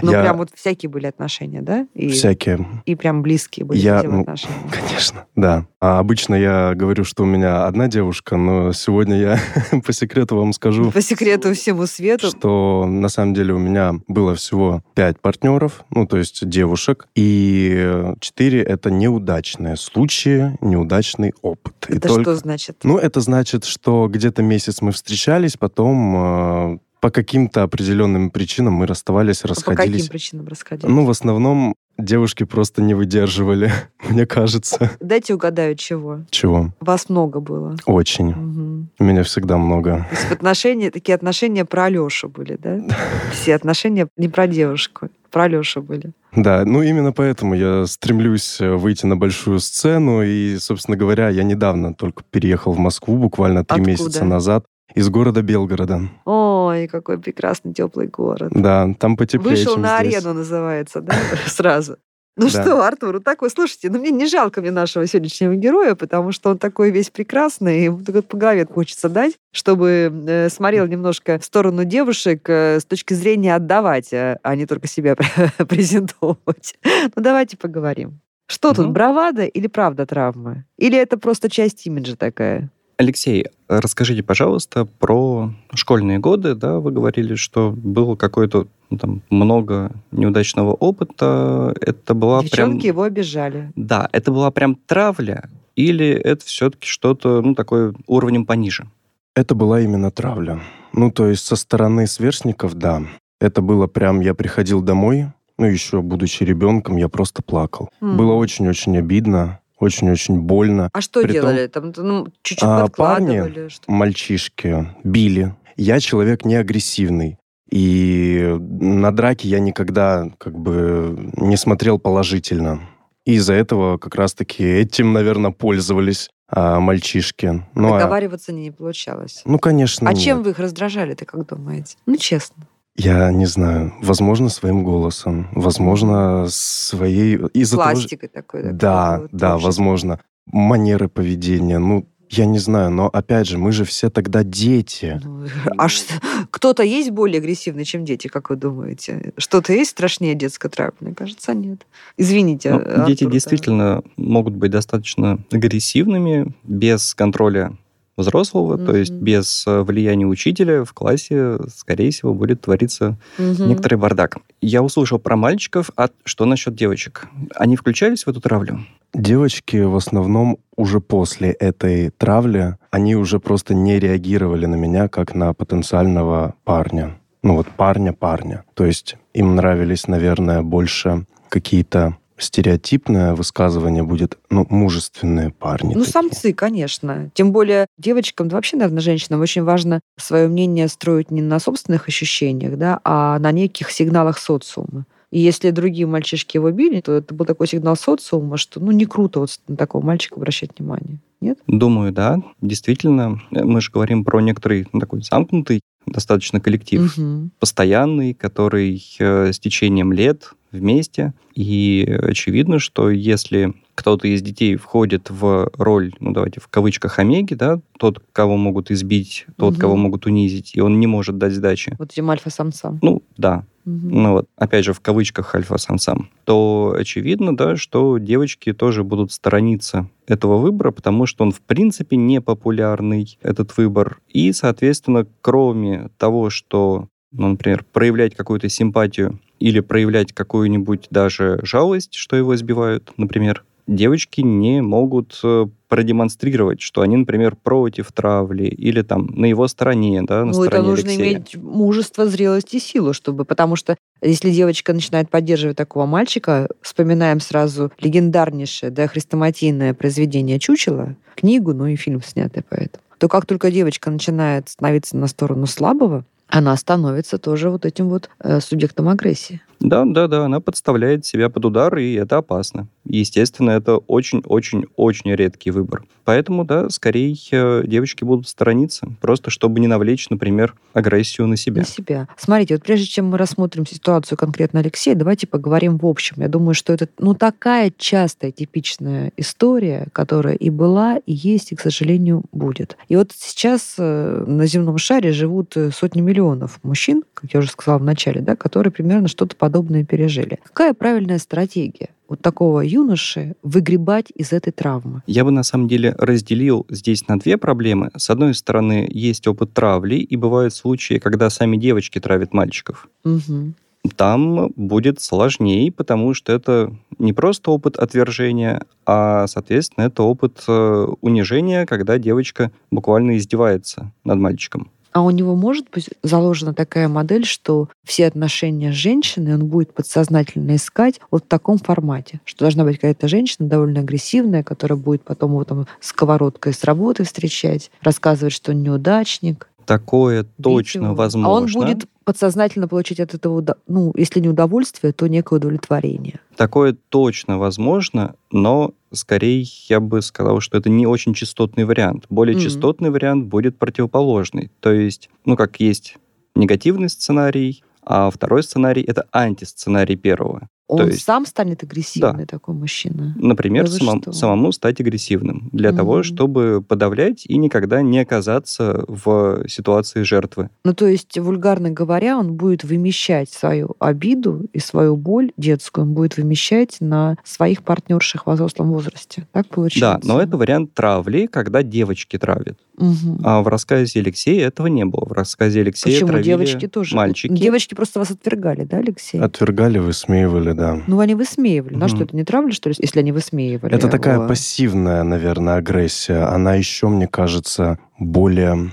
Ну, 0.00 0.12
Я- 0.12 0.22
прям 0.22 0.36
вот 0.36 0.50
всякие 0.54 0.88
были 0.88 1.06
отношения, 1.06 1.62
да? 1.62 1.88
И, 1.94 2.10
Всякие. 2.10 2.64
и 2.84 2.94
прям 2.94 3.22
близкие 3.22 3.66
были 3.66 3.78
Я, 3.80 4.04
ну, 4.04 4.20
отношения. 4.20 4.54
Конечно, 4.70 5.24
да. 5.34 5.66
А 5.80 5.98
обычно 5.98 6.36
я 6.36 6.74
говорю, 6.76 7.02
что 7.02 7.24
у 7.24 7.26
меня 7.26 7.66
одна 7.66 7.88
девушка, 7.88 8.36
но 8.36 8.72
сегодня 8.72 9.16
я 9.18 9.38
по 9.84 9.92
секрету 9.92 10.36
вам 10.36 10.52
скажу, 10.52 10.92
По 10.92 11.00
секрету 11.02 11.54
всему 11.54 11.86
свету. 11.86 12.28
что 12.28 12.86
на 12.86 13.08
самом 13.08 13.34
деле 13.34 13.52
у 13.54 13.58
меня 13.58 13.94
было 14.06 14.36
всего 14.36 14.84
пять 14.94 15.18
партнеров, 15.20 15.84
ну, 15.90 16.06
то 16.06 16.18
есть 16.18 16.48
девушек, 16.48 17.08
и 17.16 18.12
четыре— 18.20 18.62
это 18.62 18.92
неудачные 18.92 19.74
случаи, 19.76 20.56
неудачный 20.60 21.32
опыт. 21.42 21.74
И 21.88 21.94
Это 21.96 22.06
только- 22.08 22.22
что 22.22 22.36
значит? 22.36 22.76
Ну, 22.84 22.96
это 22.96 23.20
значит, 23.20 23.64
что 23.64 24.06
где-то 24.08 24.42
месяц 24.44 24.82
мы 24.82 24.92
встречались, 24.92 25.56
потом 25.56 26.74
э, 26.74 26.78
по 27.00 27.10
каким-то 27.10 27.62
определенным 27.62 28.30
причинам 28.30 28.74
мы 28.74 28.86
расставались, 28.86 29.42
А 29.44 29.48
По 29.48 29.54
каким 29.54 29.70
расходились. 29.72 30.08
причинам 30.08 30.48
расходились? 30.48 30.92
Ну, 30.92 31.04
в 31.04 31.10
основном 31.10 31.74
девушки 31.98 32.44
просто 32.44 32.82
не 32.82 32.94
выдерживали, 32.94 33.72
мне 34.08 34.26
кажется. 34.26 34.90
Дайте 35.00 35.34
угадаю, 35.34 35.76
чего. 35.76 36.20
Чего? 36.30 36.72
Вас 36.80 37.08
много 37.08 37.40
было. 37.40 37.76
Очень. 37.86 38.30
Мгм. 38.30 38.88
У 38.98 39.04
меня 39.04 39.22
всегда 39.22 39.56
много. 39.56 40.06
То 40.10 40.16
есть 40.16 40.28
в 40.28 40.32
отношения, 40.32 40.90
такие 40.90 41.14
отношения 41.14 41.64
про 41.64 41.84
Алешу 41.84 42.28
были, 42.28 42.56
да? 42.60 42.80
Все 43.32 43.54
отношения 43.54 44.08
не 44.16 44.28
про 44.28 44.46
девушку, 44.46 45.08
про 45.30 45.44
Алешу 45.44 45.82
были. 45.82 46.12
Да, 46.34 46.64
ну 46.66 46.82
именно 46.82 47.12
поэтому 47.12 47.54
я 47.54 47.86
стремлюсь 47.86 48.60
э, 48.60 48.70
выйти 48.74 49.06
на 49.06 49.16
большую 49.16 49.58
сцену. 49.60 50.22
И, 50.22 50.58
собственно 50.58 50.96
говоря, 50.96 51.30
я 51.30 51.42
недавно 51.44 51.94
только 51.94 52.24
переехал 52.30 52.72
в 52.72 52.78
Москву, 52.78 53.16
буквально 53.16 53.64
три 53.64 53.76
Откуда? 53.80 53.90
месяца 53.90 54.24
назад, 54.24 54.66
из 54.96 55.08
города 55.10 55.42
Белгорода. 55.42 56.00
Ой, 56.24 56.88
какой 56.88 57.18
прекрасный 57.18 57.72
теплый 57.72 58.08
город. 58.08 58.50
Да, 58.52 58.88
там 58.98 59.16
потеплее, 59.16 59.56
Вышел 59.56 59.76
на 59.76 60.00
здесь. 60.00 60.16
арену, 60.16 60.34
называется, 60.34 61.00
да, 61.02 61.14
сразу. 61.46 61.98
Ну 62.38 62.50
Да. 62.50 62.62
что, 62.62 62.84
Артур, 62.86 63.14
вот 63.14 63.24
такой, 63.24 63.48
слушайте, 63.48 63.88
ну 63.90 63.98
мне 63.98 64.10
не 64.10 64.26
жалко 64.26 64.60
мне 64.60 64.70
нашего 64.70 65.06
сегодняшнего 65.06 65.54
героя, 65.54 65.94
потому 65.94 66.32
что 66.32 66.50
он 66.50 66.58
такой 66.58 66.90
весь 66.90 67.08
прекрасный, 67.08 67.84
ему 67.84 68.00
только 68.04 68.20
по 68.20 68.36
голове 68.36 68.66
хочется 68.66 69.08
дать, 69.08 69.34
чтобы 69.52 70.12
э, 70.26 70.48
смотрел 70.50 70.86
немножко 70.86 71.38
в 71.38 71.44
сторону 71.46 71.84
девушек 71.84 72.42
э, 72.50 72.78
с 72.80 72.84
точки 72.84 73.14
зрения 73.14 73.54
отдавать, 73.54 74.12
а 74.12 74.38
а 74.42 74.54
не 74.56 74.66
только 74.66 74.86
себя 74.86 75.16
презентовать. 75.68 76.74
Ну 77.14 77.22
давайте 77.22 77.56
поговорим. 77.56 78.20
Что 78.48 78.74
тут, 78.74 78.84
Мгм. 78.86 78.92
бравада 78.92 79.44
или 79.44 79.66
правда 79.66 80.06
травмы? 80.06 80.64
Или 80.78 80.96
это 80.98 81.18
просто 81.18 81.48
часть 81.50 81.86
имиджа 81.86 82.16
такая? 82.16 82.70
Алексей, 82.98 83.46
расскажите, 83.68 84.22
пожалуйста, 84.22 84.86
про 84.86 85.52
школьные 85.74 86.18
годы. 86.18 86.54
Да, 86.54 86.78
вы 86.78 86.92
говорили, 86.92 87.34
что 87.34 87.70
было 87.70 88.16
какое-то 88.16 88.68
ну, 88.88 88.98
там 88.98 89.22
много 89.28 89.92
неудачного 90.12 90.72
опыта. 90.72 91.74
Это 91.80 92.14
была 92.14 92.42
Девчонки 92.42 92.82
прям... 92.82 92.86
его 92.86 93.02
обижали. 93.02 93.70
Да, 93.76 94.08
это 94.12 94.32
была 94.32 94.50
прям 94.50 94.76
травля, 94.76 95.48
или 95.74 96.06
это 96.06 96.44
все-таки 96.46 96.86
что-то, 96.86 97.42
ну, 97.42 97.54
такое 97.54 97.94
уровнем 98.06 98.46
пониже? 98.46 98.86
Это 99.34 99.54
была 99.54 99.82
именно 99.82 100.10
травля. 100.10 100.60
Ну, 100.94 101.10
то 101.10 101.26
есть 101.28 101.44
со 101.44 101.56
стороны 101.56 102.06
сверстников, 102.06 102.74
да. 102.74 103.02
Это 103.38 103.60
было 103.60 103.86
прям, 103.86 104.20
я 104.20 104.32
приходил 104.32 104.80
домой, 104.80 105.26
ну, 105.58 105.66
еще 105.66 106.00
будучи 106.00 106.42
ребенком, 106.42 106.96
я 106.96 107.08
просто 107.10 107.42
плакал. 107.42 107.90
М. 108.00 108.16
Было 108.16 108.32
очень-очень 108.32 108.96
обидно, 108.96 109.60
очень-очень 109.78 110.40
больно. 110.40 110.90
А 110.92 111.00
что 111.00 111.22
Притом- 111.22 111.34
делали? 111.50 111.66
Там 111.66 111.92
ну, 111.96 112.26
чуть-чуть 112.42 112.62
А, 112.68 112.82
подкладывали? 112.82 113.68
что- 113.68 113.90
Мальчишки 113.90 114.88
били. 115.04 115.54
Я 115.76 116.00
человек 116.00 116.44
не 116.44 116.54
агрессивный. 116.56 117.38
И 117.70 118.56
на 118.60 119.10
драки 119.10 119.46
я 119.48 119.58
никогда 119.58 120.30
как 120.38 120.56
бы 120.58 121.30
не 121.36 121.56
смотрел 121.56 121.98
положительно. 121.98 122.80
И 123.24 123.34
из-за 123.34 123.54
этого 123.54 123.98
как 123.98 124.14
раз-таки 124.14 124.62
этим, 124.64 125.12
наверное, 125.12 125.50
пользовались 125.50 126.30
а, 126.48 126.78
мальчишки. 126.78 127.64
Ну, 127.74 127.92
а- 127.94 127.98
Договариваться 127.98 128.52
не 128.52 128.70
получалось. 128.70 129.42
ну, 129.44 129.58
конечно, 129.58 130.08
А 130.08 130.12
нет. 130.12 130.22
чем 130.22 130.42
вы 130.44 130.50
их 130.50 130.60
раздражали, 130.60 131.14
ты 131.14 131.24
как 131.24 131.44
думаете? 131.44 131.96
Ну, 132.06 132.16
честно. 132.16 132.68
Я 132.96 133.30
не 133.30 133.46
знаю. 133.46 133.94
Возможно, 134.00 134.48
своим 134.48 134.82
голосом. 134.82 135.48
Возможно, 135.52 136.46
своей... 136.48 137.36
Из-за 137.52 137.76
того, 137.76 137.90
Пластикой 137.90 138.28
такой. 138.28 138.62
такой 138.62 138.78
Да, 138.78 139.18
вот 139.20 139.30
да, 139.32 139.58
возможно. 139.58 140.20
Манеры 140.46 141.08
поведения. 141.08 141.78
Ну, 141.78 142.08
я 142.30 142.46
не 142.46 142.58
знаю, 142.58 142.90
но 142.90 143.06
опять 143.08 143.46
же, 143.46 143.58
мы 143.58 143.72
же 143.72 143.84
все 143.84 144.10
тогда 144.10 144.42
дети. 144.42 145.20
Ну, 145.22 145.46
А 145.76 145.88
что, 145.88 146.14
кто-то 146.50 146.82
есть 146.82 147.10
более 147.10 147.38
агрессивный, 147.38 147.84
чем 147.84 148.04
дети, 148.04 148.28
как 148.28 148.50
вы 148.50 148.56
думаете? 148.56 149.32
Что-то 149.36 149.72
есть 149.72 149.90
страшнее 149.90 150.34
детской 150.34 150.68
травмы? 150.68 150.96
Мне 151.00 151.14
кажется, 151.14 151.54
нет. 151.54 151.86
Извините, 152.16 152.72
Ну, 152.72 153.06
дети 153.06 153.26
действительно 153.26 154.02
могут 154.16 154.54
быть 154.54 154.70
достаточно 154.70 155.38
агрессивными, 155.50 156.54
без 156.64 157.14
контроля 157.14 157.76
взрослого, 158.16 158.78
то 158.78 158.96
есть 158.96 159.12
без 159.12 159.64
э, 159.66 159.82
влияния 159.82 160.26
учителя 160.26 160.84
в 160.84 160.92
классе, 160.92 161.58
скорее 161.74 162.10
всего, 162.10 162.32
будет 162.34 162.62
твориться 162.62 163.18
Мгм. 163.38 163.68
некоторый 163.68 163.96
бардак. 163.96 164.38
Я 164.60 164.82
услышал 164.82 165.18
про 165.18 165.36
мальчиков, 165.36 165.90
а 165.96 166.08
что 166.24 166.44
насчет 166.46 166.74
девочек? 166.74 167.28
Они 167.54 167.76
включались 167.76 168.24
в 168.24 168.28
эту 168.28 168.40
травлю? 168.40 168.80
Девочки 169.14 169.76
в 169.78 169.96
основном 169.96 170.58
уже 170.76 171.00
после 171.00 171.50
этой 171.50 172.10
травли, 172.10 172.76
они 172.90 173.16
уже 173.16 173.38
просто 173.38 173.74
не 173.74 173.98
реагировали 173.98 174.66
на 174.66 174.74
меня 174.76 175.08
как 175.08 175.34
на 175.34 175.52
потенциального 175.54 176.54
парня. 176.64 177.18
Ну 177.42 177.54
вот 177.54 177.68
парня-парня. 177.68 178.64
То 178.74 178.84
есть 178.84 179.16
им 179.32 179.54
нравились, 179.54 180.08
наверное, 180.08 180.62
больше 180.62 181.26
какие-то 181.48 182.16
стереотипное 182.38 183.34
высказывание 183.34 184.02
будет, 184.02 184.38
ну, 184.50 184.66
мужественные 184.68 185.50
парни. 185.50 185.94
Ну, 185.94 186.00
такие. 186.00 186.12
самцы, 186.12 186.52
конечно. 186.52 187.30
Тем 187.34 187.52
более 187.52 187.86
девочкам, 187.98 188.48
да 188.48 188.56
вообще, 188.56 188.76
наверное, 188.76 189.00
женщинам 189.00 189.40
очень 189.40 189.62
важно 189.62 190.00
свое 190.18 190.48
мнение 190.48 190.88
строить 190.88 191.30
не 191.30 191.42
на 191.42 191.58
собственных 191.58 192.08
ощущениях, 192.08 192.76
да, 192.76 193.00
а 193.04 193.38
на 193.38 193.52
неких 193.52 193.90
сигналах 193.90 194.38
социума. 194.38 195.06
И 195.32 195.40
если 195.40 195.70
другие 195.70 196.06
мальчишки 196.06 196.56
его 196.56 196.70
били, 196.70 197.00
то 197.00 197.12
это 197.12 197.34
был 197.34 197.44
такой 197.46 197.66
сигнал 197.66 197.96
социума, 197.96 198.56
что 198.56 198.78
ну 198.80 198.92
не 198.92 199.06
круто 199.06 199.40
вот 199.40 199.50
на 199.66 199.76
такого 199.76 200.04
мальчика 200.04 200.36
обращать 200.36 200.70
внимание. 200.78 201.18
Нет? 201.40 201.58
Думаю, 201.66 202.12
да. 202.12 202.38
Действительно, 202.60 203.40
э, 203.50 203.64
мы 203.64 203.80
же 203.80 203.90
говорим 203.90 204.24
про 204.24 204.40
некоторый 204.40 204.86
ну, 204.92 205.00
такой 205.00 205.22
замкнутый 205.22 205.80
достаточно 206.06 206.60
коллектив, 206.60 207.12
Мгм. 207.18 207.50
постоянный, 207.58 208.32
который 208.34 209.02
э, 209.18 209.52
с 209.52 209.58
течением 209.58 210.12
лет 210.12 210.50
вместе. 210.76 211.34
И 211.54 212.06
очевидно, 212.22 212.78
что 212.78 213.10
если 213.10 213.74
кто-то 213.94 214.28
из 214.28 214.42
детей 214.42 214.76
входит 214.76 215.30
в 215.30 215.70
роль, 215.78 216.12
ну 216.20 216.32
давайте 216.32 216.60
в 216.60 216.68
кавычках 216.68 217.18
омеги, 217.18 217.54
да, 217.54 217.80
тот, 217.98 218.22
кого 218.32 218.56
могут 218.56 218.90
избить, 218.90 219.46
тот, 219.56 219.72
Мгм. 219.72 219.80
кого 219.80 219.96
могут 219.96 220.26
унизить, 220.26 220.72
и 220.74 220.80
он 220.80 221.00
не 221.00 221.06
может 221.06 221.38
дать 221.38 221.54
сдачи. 221.54 221.96
Вот 221.98 222.12
этим 222.12 222.28
альфа-самцам. 222.30 222.98
Ну, 223.02 223.22
да, 223.38 223.64
Мгм. 223.86 224.08
ну 224.22 224.32
вот, 224.32 224.48
опять 224.56 224.84
же, 224.84 224.92
в 224.92 225.00
кавычках 225.00 225.54
альфа-самцам, 225.54 226.28
то 226.44 226.94
очевидно, 226.98 227.56
да, 227.56 227.76
что 227.76 228.18
девочки 228.18 228.74
тоже 228.74 229.02
будут 229.02 229.32
сторониться 229.32 230.10
этого 230.26 230.58
выбора, 230.58 230.90
потому 230.90 231.24
что 231.24 231.44
он, 231.44 231.52
в 231.52 231.60
принципе, 231.62 232.16
не 232.16 232.42
популярный, 232.42 233.38
этот 233.42 233.74
выбор. 233.78 234.18
И, 234.28 234.52
соответственно, 234.52 235.26
кроме 235.40 236.10
того, 236.18 236.50
что, 236.50 237.08
ну, 237.36 237.48
например, 237.48 237.84
проявлять 237.92 238.34
какую-то 238.34 238.68
симпатию 238.68 239.38
или 239.58 239.80
проявлять 239.80 240.32
какую-нибудь 240.32 241.06
даже 241.10 241.60
жалость, 241.62 242.14
что 242.14 242.36
его 242.36 242.54
избивают, 242.54 243.12
например, 243.16 243.64
девочки 243.86 244.40
не 244.40 244.82
могут 244.82 245.38
э, 245.44 245.66
продемонстрировать, 245.88 246.80
что 246.80 247.02
они, 247.02 247.16
например, 247.16 247.56
против 247.56 248.10
травли 248.12 248.64
или 248.64 249.02
там 249.02 249.26
на 249.26 249.46
его 249.46 249.68
стороне, 249.68 250.22
да, 250.22 250.40
на 250.44 250.46
Ну, 250.46 250.50
это 250.50 250.62
стороне 250.62 250.88
нужно 250.88 251.10
Алексея. 251.10 251.32
иметь 251.34 251.56
мужество, 251.56 252.26
зрелость 252.26 252.74
и 252.74 252.80
силу, 252.80 253.12
чтобы... 253.12 253.44
Потому 253.44 253.76
что 253.76 253.96
если 254.22 254.50
девочка 254.50 254.92
начинает 254.92 255.30
поддерживать 255.30 255.76
такого 255.76 256.06
мальчика, 256.06 256.68
вспоминаем 256.82 257.40
сразу 257.40 257.92
легендарнейшее, 258.00 258.90
да, 258.90 259.06
хрестоматийное 259.06 259.94
произведение 259.94 260.58
«Чучело», 260.58 261.14
книгу, 261.36 261.72
ну 261.72 261.86
и 261.86 261.96
фильм 261.96 262.22
снятый 262.22 262.62
по 262.62 262.74
этому, 262.74 263.02
то 263.18 263.28
как 263.28 263.46
только 263.46 263.70
девочка 263.70 264.10
начинает 264.10 264.68
становиться 264.68 265.16
на 265.16 265.26
сторону 265.26 265.66
слабого, 265.66 266.24
она 266.48 266.76
становится 266.76 267.38
тоже 267.38 267.70
вот 267.70 267.84
этим 267.84 268.08
вот 268.08 268.30
э, 268.40 268.60
субъектом 268.60 269.08
агрессии. 269.08 269.60
Да, 269.80 270.04
да, 270.04 270.26
да, 270.26 270.44
она 270.44 270.60
подставляет 270.60 271.26
себя 271.26 271.48
под 271.48 271.64
удар, 271.66 271.96
и 271.96 272.14
это 272.14 272.38
опасно. 272.38 272.88
Естественно, 273.04 273.70
это 273.70 273.98
очень-очень-очень 273.98 275.34
редкий 275.34 275.70
выбор. 275.70 276.04
Поэтому, 276.24 276.64
да, 276.64 276.90
скорее 276.90 277.36
э, 277.52 277.82
девочки 277.86 278.24
будут 278.24 278.48
сторониться, 278.48 279.08
просто 279.20 279.50
чтобы 279.50 279.78
не 279.78 279.86
навлечь, 279.86 280.28
например, 280.28 280.74
агрессию 280.92 281.46
на 281.46 281.56
себя. 281.56 281.82
На 281.82 281.86
себя. 281.86 282.28
Смотрите, 282.36 282.74
вот 282.74 282.82
прежде 282.82 283.06
чем 283.06 283.26
мы 283.26 283.38
рассмотрим 283.38 283.86
ситуацию 283.86 284.36
конкретно 284.36 284.80
Алексея, 284.80 285.14
давайте 285.14 285.46
поговорим 285.46 285.98
в 285.98 286.06
общем. 286.06 286.36
Я 286.38 286.48
думаю, 286.48 286.74
что 286.74 286.92
это 286.92 287.08
ну 287.18 287.34
такая 287.34 287.92
частая, 287.96 288.50
типичная 288.50 289.30
история, 289.36 290.08
которая 290.12 290.54
и 290.54 290.68
была, 290.68 291.18
и 291.26 291.32
есть, 291.32 291.70
и, 291.70 291.76
к 291.76 291.80
сожалению, 291.80 292.42
будет. 292.50 292.96
И 293.08 293.14
вот 293.14 293.30
сейчас 293.32 293.94
э, 293.98 294.44
на 294.46 294.66
земном 294.66 294.98
шаре 294.98 295.30
живут 295.30 295.76
э, 295.76 295.92
сотни 295.92 296.20
миллионов 296.20 296.80
мужчин, 296.82 297.22
как 297.34 297.52
я 297.52 297.60
уже 297.60 297.70
сказала 297.70 297.98
в 297.98 298.04
начале, 298.04 298.40
да, 298.40 298.56
которые 298.56 298.92
примерно 298.92 299.28
что-то 299.28 299.54
подобное 299.66 300.04
пережили. 300.04 300.60
Какая 300.62 300.94
правильная 300.94 301.38
стратегия? 301.38 302.10
вот 302.28 302.40
такого 302.40 302.80
юноши 302.80 303.54
выгребать 303.62 304.32
из 304.34 304.52
этой 304.52 304.72
травмы? 304.72 305.22
Я 305.28 305.44
бы 305.44 305.52
на 305.52 305.62
самом 305.62 305.86
деле 305.86 306.12
разделил 306.18 306.84
здесь 306.90 307.28
на 307.28 307.38
две 307.38 307.56
проблемы. 307.56 308.10
С 308.16 308.30
одной 308.30 308.54
стороны, 308.54 309.08
есть 309.08 309.46
опыт 309.46 309.72
травли, 309.72 310.16
и 310.16 310.36
бывают 310.36 310.74
случаи, 310.74 311.18
когда 311.18 311.50
сами 311.50 311.76
девочки 311.76 312.18
травят 312.18 312.52
мальчиков. 312.52 313.08
Угу. 313.24 313.74
Там 314.16 314.72
будет 314.74 315.20
сложнее, 315.20 315.92
потому 315.92 316.34
что 316.34 316.52
это 316.52 316.92
не 317.18 317.32
просто 317.32 317.70
опыт 317.70 317.96
отвержения, 317.96 318.82
а, 319.04 319.46
соответственно, 319.46 320.06
это 320.06 320.24
опыт 320.24 320.64
э, 320.66 321.06
унижения, 321.20 321.86
когда 321.86 322.18
девочка 322.18 322.72
буквально 322.90 323.36
издевается 323.36 324.12
над 324.24 324.38
мальчиком. 324.38 324.90
А 325.16 325.22
у 325.22 325.30
него 325.30 325.56
может 325.56 325.86
быть 325.90 326.10
заложена 326.22 326.74
такая 326.74 327.08
модель, 327.08 327.46
что 327.46 327.88
все 328.04 328.26
отношения 328.26 328.92
с 328.92 328.96
женщиной 328.96 329.54
он 329.54 329.64
будет 329.64 329.94
подсознательно 329.94 330.76
искать 330.76 331.22
вот 331.30 331.44
в 331.44 331.48
таком 331.48 331.78
формате, 331.78 332.42
что 332.44 332.66
должна 332.66 332.84
быть 332.84 332.96
какая-то 332.96 333.26
женщина 333.26 333.66
довольно 333.66 334.00
агрессивная, 334.00 334.62
которая 334.62 334.98
будет 334.98 335.22
потом 335.22 335.52
его 335.52 335.64
там 335.64 335.86
сковородкой 336.00 336.74
с 336.74 336.84
работы 336.84 337.24
встречать, 337.24 337.90
рассказывать, 338.02 338.52
что 338.52 338.72
он 338.72 338.82
неудачник, 338.82 339.70
Такое 339.86 340.44
точно 340.62 341.06
его. 341.06 341.14
возможно. 341.14 341.48
А 341.48 341.52
он 341.52 341.66
будет 341.94 342.06
подсознательно 342.24 342.88
получить 342.88 343.20
от 343.20 343.34
этого, 343.34 343.64
ну, 343.86 344.12
если 344.16 344.40
не 344.40 344.48
удовольствие, 344.48 345.12
то 345.12 345.28
некое 345.28 345.56
удовлетворение. 345.56 346.40
Такое 346.56 346.96
точно 347.08 347.58
возможно, 347.58 348.34
но 348.50 348.92
скорее 349.12 349.64
я 349.88 350.00
бы 350.00 350.20
сказал, 350.22 350.60
что 350.60 350.76
это 350.76 350.90
не 350.90 351.06
очень 351.06 351.34
частотный 351.34 351.84
вариант. 351.84 352.24
Более 352.28 352.56
mm-hmm. 352.56 352.60
частотный 352.60 353.10
вариант 353.10 353.46
будет 353.46 353.78
противоположный. 353.78 354.70
То 354.80 354.92
есть, 354.92 355.30
ну, 355.44 355.56
как 355.56 355.78
есть 355.78 356.16
негативный 356.56 357.08
сценарий, 357.08 357.84
а 358.02 358.30
второй 358.30 358.62
сценарий— 358.62 359.02
это 359.06 359.26
антисценарий 359.32 360.16
первого. 360.16 360.68
Он 360.88 360.98
То 360.98 361.06
есть, 361.06 361.24
сам 361.24 361.46
станет 361.46 361.82
агрессивный 361.82 362.44
да. 362.44 362.46
такой 362.46 362.74
мужчина. 362.74 363.34
Например, 363.36 363.86
да 363.86 363.90
самом, 363.90 364.32
самому 364.32 364.70
стать 364.70 365.00
агрессивным 365.00 365.68
для 365.72 365.90
угу. 365.90 365.96
того, 365.96 366.22
чтобы 366.22 366.82
подавлять 366.86 367.44
и 367.46 367.56
никогда 367.56 368.02
не 368.02 368.20
оказаться 368.20 369.04
в 369.08 369.68
ситуации 369.68 370.22
жертвы. 370.22 370.70
Ну, 370.84 370.94
то 370.94 371.06
есть, 371.06 371.36
вульгарно 371.38 371.90
говоря, 371.90 372.38
он 372.38 372.54
будет 372.54 372.84
вымещать 372.84 373.50
свою 373.50 373.96
обиду 373.98 374.66
и 374.72 374.78
свою 374.78 375.16
боль 375.16 375.52
детскую, 375.56 376.06
он 376.06 376.14
будет 376.14 376.36
вымещать 376.36 376.98
на 377.00 377.36
своих 377.42 377.82
партнерших 377.82 378.46
в 378.46 378.52
взрослом 378.52 378.92
возрасте. 378.92 379.48
Так 379.52 379.66
получается? 379.68 380.20
Да, 380.22 380.34
но 380.34 380.40
это 380.40 380.56
вариант 380.56 380.94
травли, 380.94 381.46
когда 381.46 381.82
девочки 381.82 382.38
травят. 382.38 382.78
Угу. 382.96 383.40
А 383.44 383.62
в 383.62 383.68
рассказе 383.68 384.20
Алексея 384.20 384.68
этого 384.68 384.86
не 384.86 385.04
было. 385.04 385.24
В 385.26 385.32
рассказе 385.32 385.80
Алексея 385.80 386.14
Почему? 386.14 386.28
травили 386.28 386.44
девочки 386.46 386.88
тоже. 386.88 387.14
мальчики. 387.14 387.52
Девочки 387.52 387.94
просто 387.94 388.20
вас 388.20 388.30
отвергали, 388.30 388.84
да, 388.84 388.98
Алексей? 388.98 389.38
Отвергали, 389.38 389.98
высмеивали, 389.98 390.72
да. 390.76 391.02
Ну, 391.06 391.18
они 391.20 391.34
высмеивали. 391.34 391.94
Угу. 391.94 392.00
На 392.00 392.08
что, 392.08 392.24
это 392.24 392.36
не 392.36 392.44
травля, 392.44 392.72
что 392.72 392.88
ли, 392.88 392.94
если 392.98 393.20
они 393.20 393.32
высмеивали? 393.32 393.94
Это 393.94 394.08
такая 394.08 394.36
его? 394.36 394.48
пассивная, 394.48 395.22
наверное, 395.22 395.76
агрессия. 395.76 396.48
Она 396.48 396.74
еще, 396.74 397.08
мне 397.08 397.26
кажется, 397.26 397.98
более... 398.18 398.90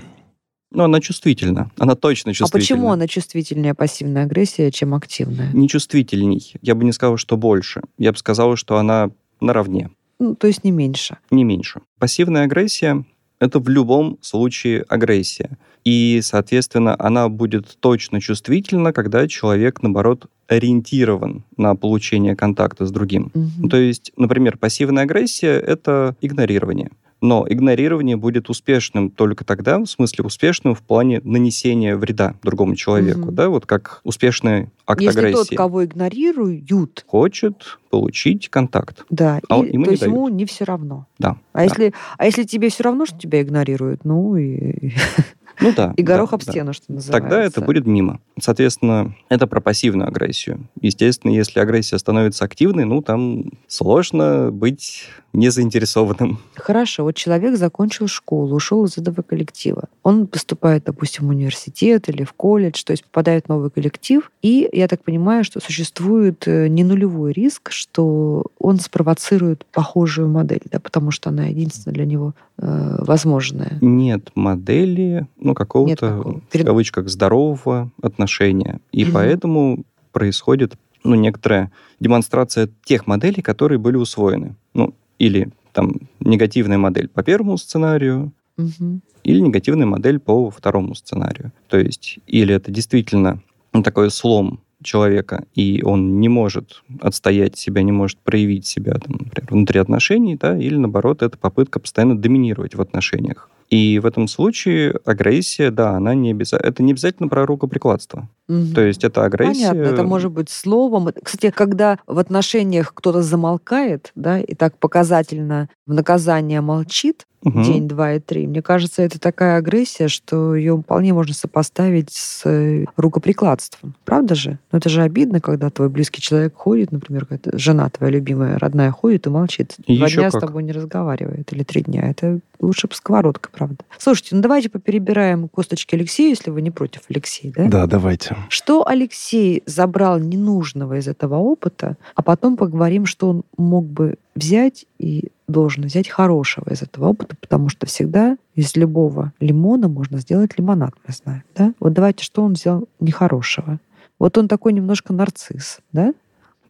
Ну, 0.72 0.82
она 0.82 1.00
чувствительна. 1.00 1.70
Она 1.78 1.94
точно 1.94 2.34
чувствительна. 2.34 2.48
А 2.48 2.60
почему 2.60 2.90
она 2.90 3.06
чувствительнее 3.06 3.74
пассивная 3.74 4.24
агрессия, 4.24 4.72
чем 4.72 4.94
активная? 4.94 5.52
Не 5.52 5.68
чувствительней. 5.68 6.54
Я 6.62 6.74
бы 6.74 6.84
не 6.84 6.92
сказал, 6.92 7.16
что 7.16 7.36
больше. 7.36 7.82
Я 7.96 8.10
бы 8.10 8.18
сказал, 8.18 8.56
что 8.56 8.78
она 8.78 9.10
наравне. 9.40 9.90
Ну, 10.18 10.34
то 10.34 10.48
есть 10.48 10.64
не 10.64 10.72
меньше. 10.72 11.18
Не 11.30 11.44
меньше. 11.44 11.80
Пассивная 11.98 12.44
агрессия— 12.44 13.04
это 13.44 13.58
в 13.58 13.68
любом 13.68 14.18
случае 14.20 14.84
агрессия. 14.88 15.58
И, 15.84 16.20
соответственно, 16.22 16.96
она 16.98 17.28
будет 17.28 17.76
точно 17.80 18.20
чувствительна, 18.20 18.92
когда 18.92 19.28
человек, 19.28 19.82
наоборот, 19.82 20.26
ориентирован 20.48 21.44
на 21.56 21.74
получение 21.76 22.34
контакта 22.36 22.86
с 22.86 22.90
другим. 22.90 23.30
Угу. 23.34 23.68
То 23.68 23.76
есть, 23.76 24.12
например, 24.16 24.56
пассивная 24.56 25.04
агрессия— 25.04 25.58
это 25.66 26.16
игнорирование. 26.20 26.90
Но 27.24 27.46
игнорирование 27.48 28.18
будет 28.18 28.50
успешным 28.50 29.08
только 29.08 29.46
тогда, 29.46 29.78
в 29.78 29.86
смысле 29.86 30.24
успешным 30.26 30.74
в 30.74 30.82
плане 30.82 31.22
нанесения 31.24 31.96
вреда 31.96 32.34
другому 32.42 32.76
человеку, 32.76 33.20
Мгм. 33.28 33.34
да, 33.34 33.48
вот 33.48 33.64
как 33.64 34.02
успешный 34.04 34.68
акт 34.86 35.00
Если 35.00 35.20
агрессии. 35.20 35.34
тот, 35.36 35.48
кого 35.56 35.86
игнорируют, 35.86 37.02
Хочет 37.06 37.78
получить 37.88 38.50
контакт. 38.50 39.06
да, 39.08 39.40
А 39.48 39.60
и- 39.64 39.72
ему 39.72 39.84
то 39.84 39.90
не 39.90 39.94
есть 39.94 40.02
ему 40.02 40.28
не 40.28 40.44
все 40.44 40.64
равно. 40.64 41.06
Да. 41.18 41.38
А 41.54 41.64
если, 41.64 41.94
а 42.18 42.26
если 42.26 42.42
тебе 42.42 42.68
все 42.68 42.82
равно, 42.84 43.06
что 43.06 43.18
тебя 43.18 43.40
игнорируют, 43.40 44.04
ну 44.04 44.36
и, 44.36 44.92
Ну 45.62 45.72
да. 45.74 45.94
и 45.96 46.02
горох 46.02 46.32
да, 46.32 46.34
об 46.36 46.44
да. 46.44 46.52
стену, 46.52 46.72
что 46.74 46.92
называется. 46.92 47.12
Тогда 47.22 47.42
это 47.42 47.62
будет 47.62 47.86
мимо. 47.86 48.20
Соответственно, 48.38 49.14
это 49.30 49.46
про 49.46 49.62
пассивную 49.62 50.08
агрессию. 50.08 50.68
Естественно, 50.82 51.30
если 51.32 51.58
агрессия 51.58 51.96
становится 51.96 52.44
активной, 52.44 52.84
ну, 52.84 53.00
там 53.00 53.44
сложно 53.66 54.50
быть 54.52 55.06
незаинтересованным. 55.34 56.38
Хорошо, 56.54 57.04
вот 57.04 57.14
человек 57.16 57.56
закончил 57.56 58.06
школу, 58.08 58.54
ушел 58.56 58.84
из 58.84 58.96
этого 58.98 59.22
коллектива. 59.22 59.88
Он 60.02 60.26
поступает, 60.26 60.84
допустим, 60.84 61.26
в 61.26 61.30
университет 61.30 62.08
или 62.08 62.24
в 62.24 62.32
колледж, 62.32 62.82
то 62.84 62.92
есть 62.92 63.04
попадает 63.04 63.46
в 63.46 63.48
новый 63.48 63.70
коллектив. 63.70 64.30
И 64.42 64.68
я 64.72 64.88
так 64.88 65.02
понимаю, 65.02 65.44
что 65.44 65.60
существует 65.60 66.44
э, 66.46 66.68
не 66.68 66.84
нулевой 66.84 67.32
риск, 67.32 67.70
что 67.72 68.46
он 68.58 68.78
спровоцирует 68.80 69.66
похожую 69.72 70.28
модель, 70.28 70.62
да, 70.70 70.78
потому 70.80 71.10
что 71.10 71.30
она 71.30 71.46
единственная 71.46 71.94
для 71.94 72.06
него 72.06 72.34
э, 72.58 72.96
возможная. 73.00 73.78
Нет 73.80 74.30
модели, 74.34 75.26
ну, 75.38 75.54
какого-то, 75.54 75.96
такого. 76.18 76.40
в 76.40 76.52
Перед- 76.52 76.66
кавычках, 76.66 77.08
здорового 77.08 77.90
отношения. 78.02 78.80
И 78.92 79.04
Мгм. 79.04 79.12
поэтому 79.14 79.84
происходит, 80.12 80.74
ну, 81.02 81.14
некоторая 81.16 81.72
демонстрация 82.00 82.68
тех 82.84 83.06
моделей, 83.06 83.42
которые 83.42 83.78
были 83.78 83.96
усвоены. 83.96 84.54
Ну, 84.74 84.94
или 85.18 85.48
там 85.72 85.92
негативная 86.20 86.78
модель 86.78 87.08
по 87.08 87.22
первому 87.22 87.56
сценарию, 87.58 88.32
Мгм. 88.56 89.02
или 89.24 89.40
негативная 89.40 89.86
модель 89.86 90.20
по 90.20 90.50
второму 90.50 90.94
сценарию. 90.94 91.52
То 91.68 91.78
есть, 91.78 92.18
или 92.26 92.54
это 92.54 92.70
действительно 92.70 93.40
такой 93.82 94.10
слом 94.10 94.60
человека, 94.82 95.44
и 95.54 95.82
он 95.82 96.20
не 96.20 96.28
может 96.28 96.82
отстоять 97.00 97.56
себя, 97.56 97.82
не 97.82 97.90
может 97.90 98.18
проявить 98.18 98.66
себя, 98.66 98.94
там, 98.94 99.16
например, 99.18 99.50
внутри 99.50 99.80
отношений, 99.80 100.36
да, 100.36 100.56
или 100.56 100.76
наоборот, 100.76 101.22
это 101.22 101.36
попытка 101.38 101.80
постоянно 101.80 102.16
доминировать 102.16 102.74
в 102.74 102.80
отношениях. 102.80 103.50
И 103.70 103.98
в 103.98 104.06
этом 104.06 104.28
случае 104.28 104.94
агрессия, 105.04 105.70
да, 105.70 105.96
она 105.96 106.14
не 106.14 106.30
обязательно... 106.32 106.68
Это 106.68 106.82
не 106.82 106.92
обязательно 106.92 107.28
про 107.28 107.46
рукоприкладство. 107.46 108.28
Мгм. 108.48 108.74
То 108.74 108.82
есть 108.82 109.04
это 109.04 109.24
агрессия... 109.24 109.70
Понятно, 109.70 109.92
это 109.92 110.02
может 110.02 110.30
быть 110.32 110.50
словом. 110.50 111.10
Кстати, 111.22 111.50
когда 111.50 111.98
в 112.06 112.18
отношениях 112.18 112.92
кто-то 112.94 113.22
замолкает, 113.22 114.12
да, 114.14 114.38
и 114.38 114.54
так 114.54 114.76
показательно 114.78 115.68
в 115.86 115.94
наказание 115.94 116.60
молчит, 116.60 117.26
Мгм. 117.44 117.62
день, 117.62 117.88
два 117.88 118.14
и 118.14 118.20
три. 118.20 118.46
Мне 118.46 118.62
кажется, 118.62 119.02
это 119.02 119.20
такая 119.20 119.58
агрессия, 119.58 120.08
что 120.08 120.54
ее 120.54 120.78
вполне 120.78 121.12
можно 121.12 121.34
сопоставить 121.34 122.10
с 122.10 122.40
э, 122.46 122.86
рукоприкладством. 122.96 123.94
Правда 124.06 124.34
же? 124.34 124.58
Но 124.72 124.78
это 124.78 124.88
же 124.88 125.02
обидно, 125.02 125.40
когда 125.40 125.68
твой 125.68 125.90
близкий 125.90 126.22
человек 126.22 126.54
ходит, 126.56 126.90
например, 126.90 127.26
какая-то 127.26 127.58
жена 127.58 127.90
твоя 127.90 128.12
любимая, 128.12 128.58
родная 128.58 128.90
ходит 128.90 129.26
и 129.26 129.30
молчит. 129.30 129.74
И 129.86 129.98
Два 129.98 130.06
еще 130.06 130.20
дня 130.20 130.30
с 130.30 130.32
как. 130.32 130.40
тобой 130.40 130.62
не 130.62 130.72
разговаривает, 130.72 131.52
или 131.52 131.64
три 131.64 131.82
дня. 131.82 132.08
Это 132.08 132.40
лучше 132.60 132.88
бы 132.88 132.94
сковородка, 132.94 133.50
правда. 133.52 133.84
Слушайте, 133.98 134.36
ну 134.36 134.40
давайте 134.40 134.70
поперебираем 134.70 135.48
косточки 135.48 135.94
Алексея, 135.94 136.30
если 136.30 136.48
вы 136.50 136.62
не 136.62 136.70
против, 136.70 137.02
Алексей, 137.10 137.52
да? 137.54 137.66
Да, 137.68 137.86
давайте. 137.86 138.33
Что 138.48 138.86
Алексей 138.86 139.62
забрал 139.66 140.18
ненужного 140.18 140.98
из 140.98 141.08
этого 141.08 141.36
опыта, 141.36 141.96
а 142.14 142.22
потом 142.22 142.56
поговорим, 142.56 143.06
что 143.06 143.28
он 143.30 143.42
мог 143.56 143.84
бы 143.84 144.16
взять 144.34 144.86
и 144.98 145.30
должен 145.48 145.84
взять 145.84 146.08
хорошего 146.08 146.72
из 146.72 146.82
этого 146.82 147.08
опыта, 147.08 147.36
потому 147.40 147.68
что 147.68 147.86
всегда 147.86 148.36
из 148.54 148.76
любого 148.76 149.32
лимона 149.40 149.88
можно 149.88 150.18
сделать 150.18 150.58
лимонад, 150.58 150.94
мы 151.06 151.12
знаем. 151.14 151.42
Да? 151.54 151.74
Вот 151.80 151.92
давайте, 151.92 152.24
что 152.24 152.42
он 152.42 152.54
взял 152.54 152.88
нехорошего. 153.00 153.78
Вот 154.18 154.38
он 154.38 154.48
такой 154.48 154.72
немножко 154.72 155.12
нарцисс, 155.12 155.80
да? 155.92 156.14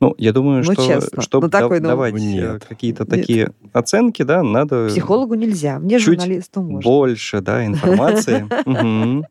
Ну, 0.00 0.14
я 0.18 0.32
думаю, 0.32 0.64
Ну, 0.66 0.72
что 0.72 0.86
честно. 0.86 1.22
чтобы 1.22 1.46
Ну, 1.46 1.50
такой, 1.50 1.80
ну, 1.80 1.88
давать 1.88 2.14
Нет. 2.14 2.64
какие-то 2.68 3.04
Нет. 3.04 3.10
такие 3.10 3.50
оценки, 3.72 4.22
да, 4.22 4.42
надо 4.42 4.88
Психологу 4.88 5.34
нельзя, 5.34 5.78
мне 5.78 5.98
чуть 5.98 6.20
журналисту 6.20 6.62
можно. 6.62 6.80
больше, 6.90 7.40
да, 7.40 7.64
информации. 7.64 8.46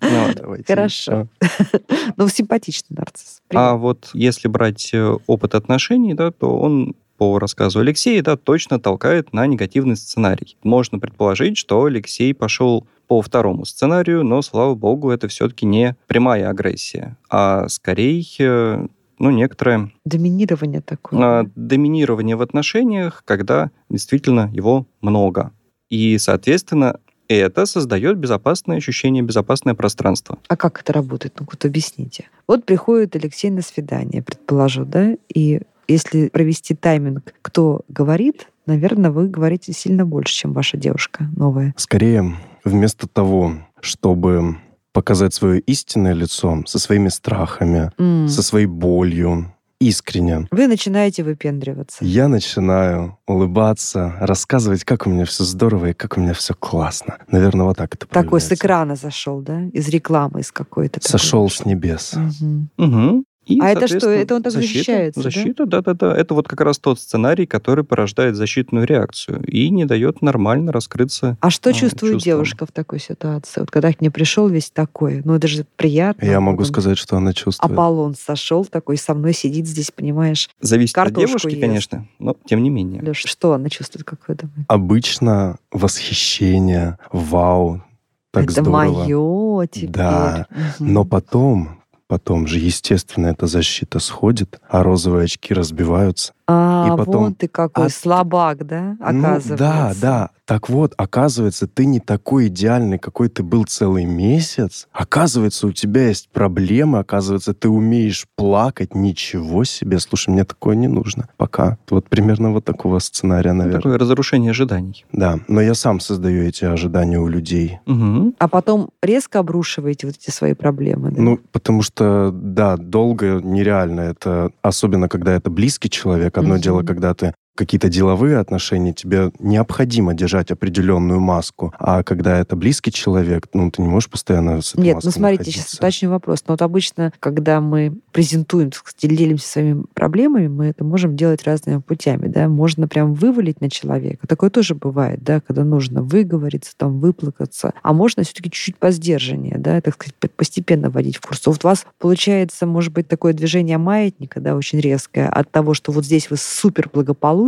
Ну, 0.00 0.34
Давайте 0.36 0.64
Хорошо. 0.64 1.28
Ну, 2.16 2.28
симпатичный 2.28 2.96
нарцисс. 2.96 3.40
А 3.54 3.74
вот 3.74 4.10
если 4.12 4.48
брать 4.48 4.90
э, 4.92 5.16
опыт 5.26 5.54
отношений, 5.54 6.14
да, 6.14 6.30
то 6.30 6.58
он 6.58 6.94
по 7.16 7.38
рассказу 7.38 7.80
Алексея, 7.80 8.22
да, 8.22 8.36
точно 8.36 8.78
толкает 8.78 9.32
на 9.32 9.46
негативный 9.46 9.96
сценарий. 9.96 10.56
Можно 10.62 10.98
предположить, 10.98 11.58
что 11.58 11.84
Алексей 11.84 12.32
пошел 12.32 12.86
по 13.08 13.20
второму 13.22 13.64
сценарию, 13.64 14.22
но, 14.24 14.40
слава 14.42 14.74
богу, 14.74 15.10
это 15.10 15.28
все-таки 15.28 15.66
не 15.66 15.96
прямая 16.06 16.48
агрессия, 16.48 17.16
а 17.28 17.68
скорее, 17.68 18.24
э, 18.38 18.86
ну, 19.18 19.30
некоторое 19.30 19.90
Доминирование 20.04 20.80
такое. 20.80 21.20
а, 21.20 21.46
доминирование 21.56 22.36
в 22.36 22.42
отношениях, 22.42 23.22
когда 23.24 23.70
действительно 23.88 24.50
его 24.52 24.86
много. 25.00 25.52
И, 25.90 26.18
соответственно, 26.18 27.00
это 27.34 27.66
создает 27.66 28.16
безопасное 28.18 28.78
ощущение, 28.78 29.22
безопасное 29.22 29.74
пространство. 29.74 30.38
А 30.48 30.56
как 30.56 30.80
это 30.80 30.92
работает? 30.92 31.34
Ну, 31.40 31.46
вот 31.50 31.64
объясните. 31.64 32.24
Вот 32.46 32.64
приходит 32.64 33.16
Алексей 33.16 33.50
на 33.50 33.62
свидание, 33.62 34.22
предположу, 34.22 34.84
да, 34.84 35.16
и 35.32 35.60
если 35.86 36.28
провести 36.28 36.74
тайминг, 36.74 37.34
кто 37.42 37.82
говорит, 37.88 38.48
наверное, 38.66 39.10
вы 39.10 39.28
говорите 39.28 39.72
сильно 39.72 40.04
больше, 40.04 40.34
чем 40.34 40.52
ваша 40.52 40.76
девушка 40.76 41.28
новая. 41.36 41.74
Скорее, 41.76 42.36
вместо 42.64 43.06
того, 43.08 43.54
чтобы 43.80 44.56
показать 44.92 45.32
свое 45.32 45.60
истинное 45.60 46.12
лицо 46.12 46.62
со 46.66 46.78
своими 46.78 47.08
страхами, 47.08 47.92
М. 47.98 48.28
со 48.28 48.42
своей 48.42 48.66
болью, 48.66 49.54
искренне, 49.80 50.48
Вы 50.50 50.66
начинаете 50.66 51.22
выпендриваться. 51.22 52.04
я 52.04 52.28
начинаю 52.28 53.18
улыбаться, 53.26 54.14
рассказывать, 54.20 54.84
как 54.84 55.06
у 55.06 55.10
меня 55.10 55.24
все 55.24 55.44
здорово 55.44 55.90
и 55.90 55.92
как 55.92 56.16
у 56.16 56.20
меня 56.20 56.34
все 56.34 56.54
классно. 56.54 57.18
Наверное, 57.30 57.64
вот 57.66 57.76
так 57.76 57.94
это 57.94 58.06
Такой 58.06 58.40
с 58.40 58.50
экрана 58.52 58.96
зашел, 58.96 59.40
да? 59.40 59.62
Из 59.72 59.88
рекламы, 59.88 60.40
из 60.40 60.50
какой-то. 60.52 61.00
такой. 61.00 61.10
Сошел 61.10 61.48
с 61.48 61.64
небес. 61.64 62.14
Мгм. 62.14 62.70
Мгм. 62.76 63.24
И, 63.48 63.58
А 63.60 63.70
это 63.70 63.88
что? 63.88 64.10
Это 64.10 64.34
он 64.36 64.42
так 64.42 64.52
защита, 64.52 64.74
защищается, 64.74 65.20
да? 65.22 65.24
Защита, 65.30 65.66
да-да-да. 65.66 66.14
Это 66.16 66.34
вот 66.34 66.46
как 66.46 66.60
раз 66.60 66.78
тот 66.78 67.00
сценарий, 67.00 67.46
который 67.46 67.82
порождает 67.82 68.36
защитную 68.36 68.86
реакцию 68.86 69.42
и 69.44 69.70
не 69.70 69.86
дает 69.86 70.20
нормально 70.22 70.70
раскрыться. 70.70 71.38
А 71.40 71.48
что 71.50 71.70
А, 71.70 71.72
чувствует 71.72 72.14
чувством. 72.14 72.32
девушка 72.32 72.66
в 72.66 72.72
такой 72.72 73.00
ситуации? 73.00 73.60
Вот 73.60 73.70
когда 73.70 73.92
к 73.92 74.00
ней 74.02 74.10
пришел 74.10 74.48
весь 74.48 74.70
такой, 74.70 75.22
ну 75.24 75.34
это 75.34 75.48
же 75.48 75.64
приятно. 75.76 76.26
Я 76.26 76.40
могу 76.40 76.60
он, 76.60 76.66
сказать, 76.66 76.98
что 76.98 77.16
она 77.16 77.32
чувствует. 77.32 77.72
Аполлон 77.72 78.14
сошел 78.14 78.64
такой, 78.66 78.98
со 78.98 79.14
мной 79.14 79.32
сидит 79.32 79.66
здесь, 79.66 79.90
понимаешь? 79.90 80.50
Зависит 80.60 80.98
от 80.98 81.14
девушки, 81.14 81.48
ест. 81.48 81.60
конечно, 81.60 82.06
но 82.18 82.36
тем 82.44 82.62
не 82.62 82.68
менее. 82.70 83.00
Леш, 83.02 83.18
что 83.24 83.54
она 83.54 83.70
чувствует, 83.70 84.04
как 84.04 84.20
вы 84.28 84.34
думаете? 84.34 84.64
Обычно 84.68 85.56
восхищение, 85.72 86.98
вау, 87.12 87.82
так 88.30 88.44
это 88.44 88.62
здорово. 88.62 88.76
мое 89.06 89.66
теперь. 89.68 89.90
Да. 89.90 90.46
Но 90.78 91.04
потом, 91.04 91.80
потом 92.08 92.46
же, 92.46 92.58
естественно, 92.58 93.28
эта 93.28 93.46
защита 93.46 94.00
сходит, 94.00 94.60
а 94.68 94.82
розовые 94.82 95.24
очки 95.24 95.54
разбиваются. 95.54 96.32
А, 96.50 96.86
и 96.86 96.96
потом- 96.96 97.22
вон 97.24 97.34
ты 97.34 97.46
какой 97.46 97.86
А- 97.86 97.90
слабак, 97.90 98.66
да, 98.66 98.96
Ну, 98.98 99.04
оказывается? 99.06 99.56
да, 99.56 99.92
да. 100.00 100.30
Так 100.46 100.70
вот, 100.70 100.94
оказывается, 100.96 101.66
ты 101.66 101.84
не 101.84 102.00
такой 102.00 102.46
идеальный, 102.46 102.98
какой 102.98 103.28
ты 103.28 103.42
был 103.42 103.64
целый 103.66 104.06
месяц. 104.06 104.88
Оказывается, 104.94 105.66
у 105.66 105.72
тебя 105.72 106.08
есть 106.08 106.30
проблемы. 106.30 107.00
Оказывается, 107.00 107.52
ты 107.52 107.68
умеешь 107.68 108.26
плакать. 108.34 108.94
Ничего 108.94 109.64
себе. 109.64 109.98
Слушай, 109.98 110.30
мне 110.30 110.44
такое 110.44 110.74
не 110.74 110.88
нужно. 110.88 111.28
Пока. 111.36 111.76
Вот 111.90 112.08
примерно 112.08 112.50
вот 112.52 112.64
такого 112.64 112.98
сценария, 113.00 113.52
Ну, 113.52 113.58
наверное. 113.58 113.82
Такое 113.82 113.98
разрушение 113.98 114.52
ожиданий. 114.52 115.04
Да, 115.12 115.38
но 115.48 115.60
я 115.60 115.74
сам 115.74 116.00
создаю 116.00 116.44
эти 116.44 116.64
ожидания 116.64 117.18
у 117.18 117.28
людей. 117.28 117.80
Мгм. 117.84 118.34
А 118.38 118.48
потом 118.48 118.88
резко 119.02 119.40
обрушиваете 119.40 120.06
вот 120.06 120.16
эти 120.16 120.30
свои 120.30 120.54
проблемы, 120.54 121.10
да? 121.10 121.20
Ну, 121.20 121.40
потому 121.52 121.82
что, 121.82 122.30
да, 122.32 122.78
долго 122.78 123.42
нереально. 123.44 124.00
Это 124.00 124.50
особенно, 124.62 125.10
когда 125.10 125.32
это 125.34 125.50
близкий 125.50 125.90
человек. 125.90 126.37
Одно 126.38 126.54
Мгм. 126.54 126.62
дело, 126.62 126.82
когда 126.82 127.14
ты 127.14 127.34
какие-то 127.58 127.88
деловые 127.88 128.38
отношения, 128.38 128.92
тебе 128.92 129.32
необходимо 129.40 130.14
держать 130.14 130.52
определенную 130.52 131.18
маску. 131.18 131.74
А 131.78 132.04
когда 132.04 132.38
это 132.38 132.54
близкий 132.54 132.92
человек, 132.92 133.48
ну, 133.52 133.68
ты 133.70 133.82
не 133.82 133.88
можешь 133.88 134.08
постоянно 134.08 134.62
с 134.62 134.74
этой 134.74 134.84
Нет, 134.84 134.98
ну 135.02 135.10
смотрите, 135.10 135.44
сейчас 135.44 135.56
находиться. 135.56 135.76
уточню 135.78 136.10
вопрос. 136.10 136.44
Но 136.46 136.52
вот 136.52 136.62
обычно, 136.62 137.12
когда 137.18 137.60
мы 137.60 137.98
презентуем, 138.12 138.70
так 138.70 138.86
сказать, 138.86 139.18
делимся 139.18 139.48
своими 139.48 139.84
проблемами, 139.92 140.46
мы 140.46 140.66
это 140.66 140.84
можем 140.84 141.16
делать 141.16 141.42
разными 141.42 141.80
путями, 141.80 142.28
да. 142.28 142.48
Можно 142.48 142.86
прям 142.86 143.12
вывалить 143.14 143.60
на 143.60 143.68
человека. 143.68 144.28
Такое 144.28 144.50
тоже 144.50 144.76
бывает, 144.76 145.24
да, 145.24 145.40
когда 145.40 145.64
нужно 145.64 146.02
выговориться, 146.02 146.72
там, 146.76 147.00
выплакаться. 147.00 147.72
А 147.82 147.92
можно 147.92 148.22
все-таки 148.22 148.52
чуть-чуть 148.52 148.76
по 148.76 148.92
сдержаннее, 148.92 149.58
да, 149.58 149.80
так 149.80 149.94
сказать, 149.94 150.14
по- 150.14 150.28
постепенно 150.28 150.90
вводить 150.90 151.16
в 151.16 151.22
курс. 151.22 151.44
Вот 151.46 151.64
у 151.64 151.68
вас 151.68 151.86
получается, 151.98 152.66
может 152.66 152.92
быть, 152.92 153.08
такое 153.08 153.32
движение 153.32 153.78
маятника, 153.78 154.40
да, 154.40 154.54
очень 154.54 154.78
резкое, 154.78 155.28
от 155.28 155.50
того, 155.50 155.74
что 155.74 155.90
вот 155.90 156.04
здесь 156.04 156.30
вы 156.30 156.36
супер 156.36 156.88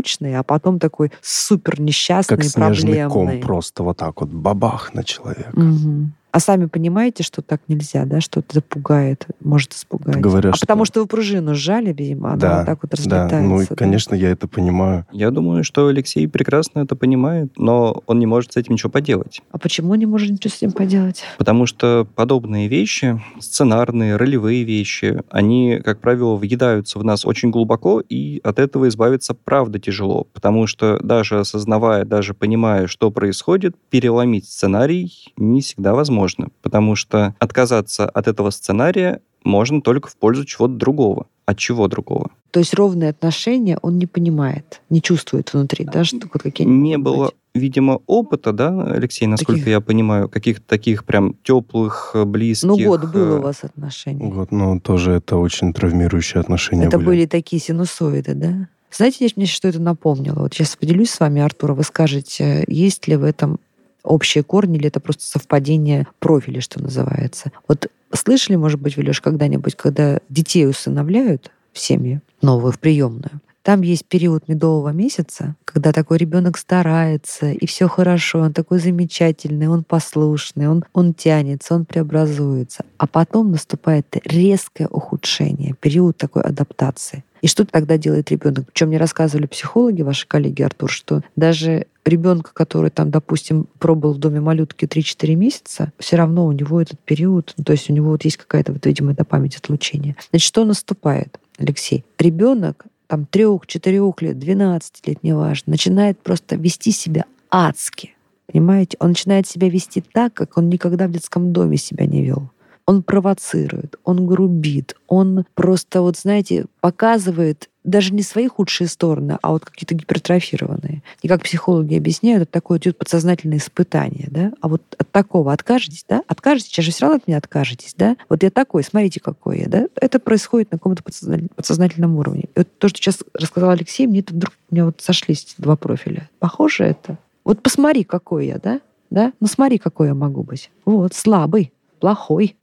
благополучный, 0.01 0.37
а 0.37 0.43
потом 0.43 0.79
такой 0.79 1.13
супер 1.21 1.81
несчастный, 1.81 2.37
Как 2.37 2.45
снежный 2.45 2.99
проблемный. 3.07 3.11
ком 3.11 3.41
просто 3.41 3.83
вот 3.83 3.99
так 3.99 4.21
вот 4.21 4.31
бабах 4.31 4.95
на 4.95 5.05
человека. 5.05 5.51
Мгм. 5.53 6.13
А 6.33 6.39
сами 6.41 6.67
понимаете, 6.67 7.23
что 7.23 7.43
так 7.43 7.61
нельзя, 7.69 8.05
да, 8.05 8.21
что 8.21 8.41
это 8.41 8.55
запугает, 8.55 9.27
может 9.41 9.73
испугать. 9.73 10.17
Говорят, 10.17 10.55
а 10.55 10.59
потому 10.61 10.85
что- 10.85 10.91
что 10.91 11.01
вы 11.03 11.07
пружину 11.07 11.55
сжали, 11.55 11.93
видимо, 11.93 12.29
она 12.31 12.37
Да, 12.37 12.57
вот 12.59 12.67
так 12.67 12.79
вот 12.83 12.91
Да, 12.91 12.97
разлетается. 12.97 13.41
ну 13.49 13.61
и, 13.61 13.67
да. 13.69 13.75
конечно, 13.75 14.15
я 14.15 14.31
это 14.31 14.47
понимаю. 14.49 15.07
Я 15.13 15.31
думаю, 15.31 15.65
что 15.65 15.89
Алексей 15.89 16.27
прекрасно 16.29 16.81
это 16.81 16.95
понимает, 16.97 17.53
но 17.57 18.03
он 18.07 18.19
не 18.19 18.27
может 18.27 18.53
с 18.53 18.57
этим 18.57 18.75
ничего 18.75 18.91
поделать. 18.91 19.41
А 19.51 19.59
почему 19.59 19.95
не 19.97 20.07
может 20.07 20.31
ничего 20.31 20.51
с 20.51 20.57
этим 20.59 20.73
поделать? 20.73 21.23
Потому 21.39 21.67
что 21.67 22.07
подобные 22.15 22.69
вещи, 22.69 23.21
сценарные, 23.41 24.17
ролевые 24.17 24.63
вещи, 24.65 25.23
они, 25.31 25.81
как 25.85 26.01
правило, 26.01 26.37
въедаются 26.37 26.99
в 26.99 27.05
нас 27.05 27.27
очень 27.27 27.51
глубоко, 27.51 28.01
и 28.01 28.41
от 28.45 28.59
этого 28.59 28.89
избавиться 28.89 29.35
правда 29.35 29.79
тяжело. 29.79 30.27
Потому 30.33 30.67
что 30.67 30.99
даже 31.03 31.41
осознавая, 31.41 32.05
даже 32.05 32.35
понимая, 32.35 32.87
что 32.87 33.11
происходит, 33.11 33.75
переломить 33.91 34.47
сценарий 34.47 35.33
не 35.37 35.61
всегда 35.61 35.95
возможно. 35.95 36.20
Потому 36.63 36.95
что 36.97 37.35
отказаться 37.39 38.09
от 38.09 38.29
этого 38.29 38.51
сценария 38.51 39.21
можно 39.45 39.81
только 39.81 40.09
в 40.09 40.17
пользу 40.17 40.45
чего-то 40.45 40.75
другого. 40.75 41.27
От 41.47 41.59
чего 41.59 41.89
другого? 41.89 42.31
То 42.53 42.61
есть 42.61 42.75
ровные 42.75 43.11
отношения 43.11 43.79
он 43.83 43.99
не 43.99 44.07
понимает, 44.07 44.81
не 44.89 45.03
чувствует 45.03 45.53
внутри, 45.53 45.85
да, 45.85 46.05
что 46.05 46.19
вот 46.33 46.43
какие-нибудь 46.43 46.81
Не 46.83 46.99
было, 46.99 47.27
быть. 47.27 47.35
видимо, 47.55 48.01
опыта, 48.07 48.53
да, 48.53 48.93
Алексей, 48.93 49.27
насколько 49.27 49.61
Таких- 49.61 49.69
я 49.69 49.81
понимаю, 49.81 50.29
каких-то 50.29 50.65
таких 50.67 51.05
прям 51.05 51.35
теплых, 51.43 52.13
э, 52.15 52.25
близких. 52.25 52.69
Ну, 52.69 52.79
год 52.79 53.05
было 53.11 53.37
э, 53.37 53.39
у 53.39 53.43
вас 53.43 53.65
отношений. 53.65 54.31
Вот, 54.31 54.53
но 54.53 54.79
тоже 54.79 55.13
это 55.13 55.37
очень 55.39 55.73
травмирующие 55.73 56.41
отношения 56.41 56.87
Это 56.87 56.99
были. 56.99 57.07
были 57.07 57.27
такие 57.27 57.61
синусоиды, 57.61 58.35
да? 58.35 58.69
Знаете, 58.93 59.29
мне 59.37 59.47
что 59.47 59.69
это 59.69 59.81
напомнило? 59.81 60.41
Вот 60.41 60.55
сейчас 60.55 60.77
поделюсь 60.77 61.11
с 61.11 61.21
вами, 61.21 61.41
Артур, 61.41 61.73
а 61.73 61.75
вы 61.75 61.85
скажете, 61.85 62.65
есть 62.67 63.07
ли 63.09 63.17
в 63.17 63.25
этом 63.25 63.59
общие 64.03 64.43
корни, 64.43 64.79
или 64.79 64.89
это 64.89 65.01
просто 65.01 65.25
совпадение 65.25 66.07
профиля, 66.19 66.61
что 66.61 66.83
называется. 66.83 67.53
Вот 67.69 67.91
слышали, 68.13 68.57
может 68.57 68.81
быть, 68.81 68.97
Вилюш, 68.97 69.21
когда-нибудь, 69.21 69.75
когда 69.75 70.19
детей 70.29 70.67
усыновляют 70.67 71.51
в 71.73 71.79
семьи, 71.79 72.21
новую, 72.43 72.73
в 72.73 72.79
приемную, 72.79 73.41
там 73.63 73.83
есть 73.83 74.07
период 74.07 74.49
медового 74.49 74.89
месяца, 74.89 75.55
когда 75.65 75.93
такой 75.93 76.17
ребенок 76.17 76.57
старается, 76.57 77.53
и 77.53 77.67
все 77.67 77.89
хорошо, 77.89 78.41
он 78.41 78.53
такой 78.55 78.79
замечательный, 78.79 79.69
он 79.69 79.85
послушный, 79.85 80.67
он, 80.67 80.85
он 80.95 81.13
тянется, 81.13 81.75
он 81.75 81.85
преобразуется. 81.85 82.85
А 82.97 83.07
потом 83.07 83.51
наступает 83.51 84.07
резкое 84.25 84.87
ухудшение, 84.89 85.75
период 85.79 86.17
такой 86.17 86.43
адаптации. 86.43 87.23
И 87.41 87.47
что 87.47 87.65
тогда 87.65 87.97
делает 87.97 88.31
ребенок? 88.31 88.67
Причем 88.67 88.89
мне 88.89 88.99
рассказывали 88.99 89.47
психологи, 89.47 90.03
ваши 90.03 90.27
коллеги, 90.27 90.63
Артур, 90.63 90.91
что 90.91 91.23
даже 91.37 91.87
ребенка, 92.05 92.51
который 92.53 92.91
там, 92.91 93.11
допустим, 93.11 93.67
пробыл 93.79 94.15
в 94.15 94.19
доме 94.19 94.41
малютки 94.41 94.85
3-4 94.85 95.35
месяца, 95.35 95.93
все 95.99 96.17
равно 96.17 96.47
у 96.47 96.53
него 96.53 96.81
этот 96.81 96.99
период, 97.01 97.55
ну, 97.57 97.65
то 97.65 97.73
есть 97.73 97.91
у 97.91 97.93
него 97.93 98.11
вот 98.11 98.25
есть 98.25 98.37
какая-то, 98.37 98.73
вот, 98.73 98.85
видимо, 98.87 99.13
эта 99.13 99.25
память 99.25 99.57
отлучения. 99.57 100.17
Значит, 100.31 100.47
что 100.47 100.65
наступает, 100.65 101.39
Алексей? 101.59 102.05
Ребенок 102.19 102.87
там 103.07 103.27
трех, 103.27 103.67
четырех 103.67 104.23
лет, 104.23 104.39
12 104.39 105.07
лет, 105.09 105.23
неважно, 105.23 105.73
начинает 105.73 106.21
просто 106.21 106.55
вести 106.57 106.93
себя 106.93 107.25
адски. 107.51 108.15
Понимаете? 108.47 108.97
Он 109.01 109.09
начинает 109.09 109.49
себя 109.49 109.69
вести 109.69 110.01
так, 110.01 110.35
как 110.35 110.57
он 110.57 110.69
никогда 110.69 111.09
в 111.09 111.13
детском 111.13 111.53
доме 111.53 111.77
себя 111.77 112.07
не 112.07 112.25
вел. 112.25 112.51
Он 112.91 113.05
провоцирует, 113.05 114.01
он 114.03 114.27
грубит, 114.27 114.97
он 115.07 115.45
просто, 115.55 116.03
вот 116.03 116.17
знаете, 116.17 116.67
показывает 116.81 117.71
даже 117.85 118.13
не 118.13 118.25
свои 118.25 118.49
худшие 118.49 118.89
стороны, 118.89 119.39
а 119.41 119.53
вот 119.53 119.65
какие-то 119.65 119.95
гипертрофированные. 119.95 121.05
И 121.23 121.29
как 121.29 121.45
психологи 121.45 121.95
объясняют, 121.95 122.43
это 122.43 122.51
такое 122.51 122.81
идет 122.81 122.99
подсознательное 122.99 123.59
испытание, 123.59 124.27
да? 124.29 124.51
А 124.61 124.67
вот 124.67 124.83
от 124.99 125.09
такого 125.13 125.53
откажетесь, 125.53 126.05
да? 126.09 126.25
Откажетесь, 126.27 126.71
сейчас 126.71 126.85
же 126.85 126.91
все 126.91 127.03
равно 127.03 127.19
от 127.19 127.29
меня 127.29 127.39
откажетесь, 127.39 127.95
да? 127.97 128.17
Вот 128.29 128.43
я 128.43 128.51
такой, 128.51 128.83
смотрите, 128.83 129.21
какой 129.21 129.61
я, 129.61 129.69
да? 129.69 129.87
Это 129.95 130.19
происходит 130.19 130.73
на 130.73 130.79
каком-то 130.79 131.05
подсознатель- 131.05 131.49
подсознательном 131.55 132.17
уровне. 132.17 132.47
И 132.57 132.59
вот 132.59 132.69
то, 132.79 132.89
что 132.89 132.99
сейчас 132.99 133.21
рассказал 133.35 133.71
Алексей, 133.71 134.09
мне 134.09 134.19
это 134.19 134.35
вдруг, 134.35 134.53
у 134.69 134.75
меня 134.75 134.87
вот 134.87 135.01
сошлись 135.01 135.55
два 135.59 135.77
профиля. 135.77 136.29
Похоже 136.41 136.87
это? 136.87 137.19
Вот 137.45 137.63
посмотри, 137.63 138.03
какой 138.03 138.49
я, 138.49 138.59
да? 138.59 138.81
Да? 139.11 139.33
Ну 139.39 139.47
смотри, 139.47 139.79
какой 139.79 140.09
я 140.09 140.15
могу 140.15 140.43
быть. 140.43 140.73
Вот, 140.85 141.15
слабый. 141.15 141.71
Плохой. 142.01 142.57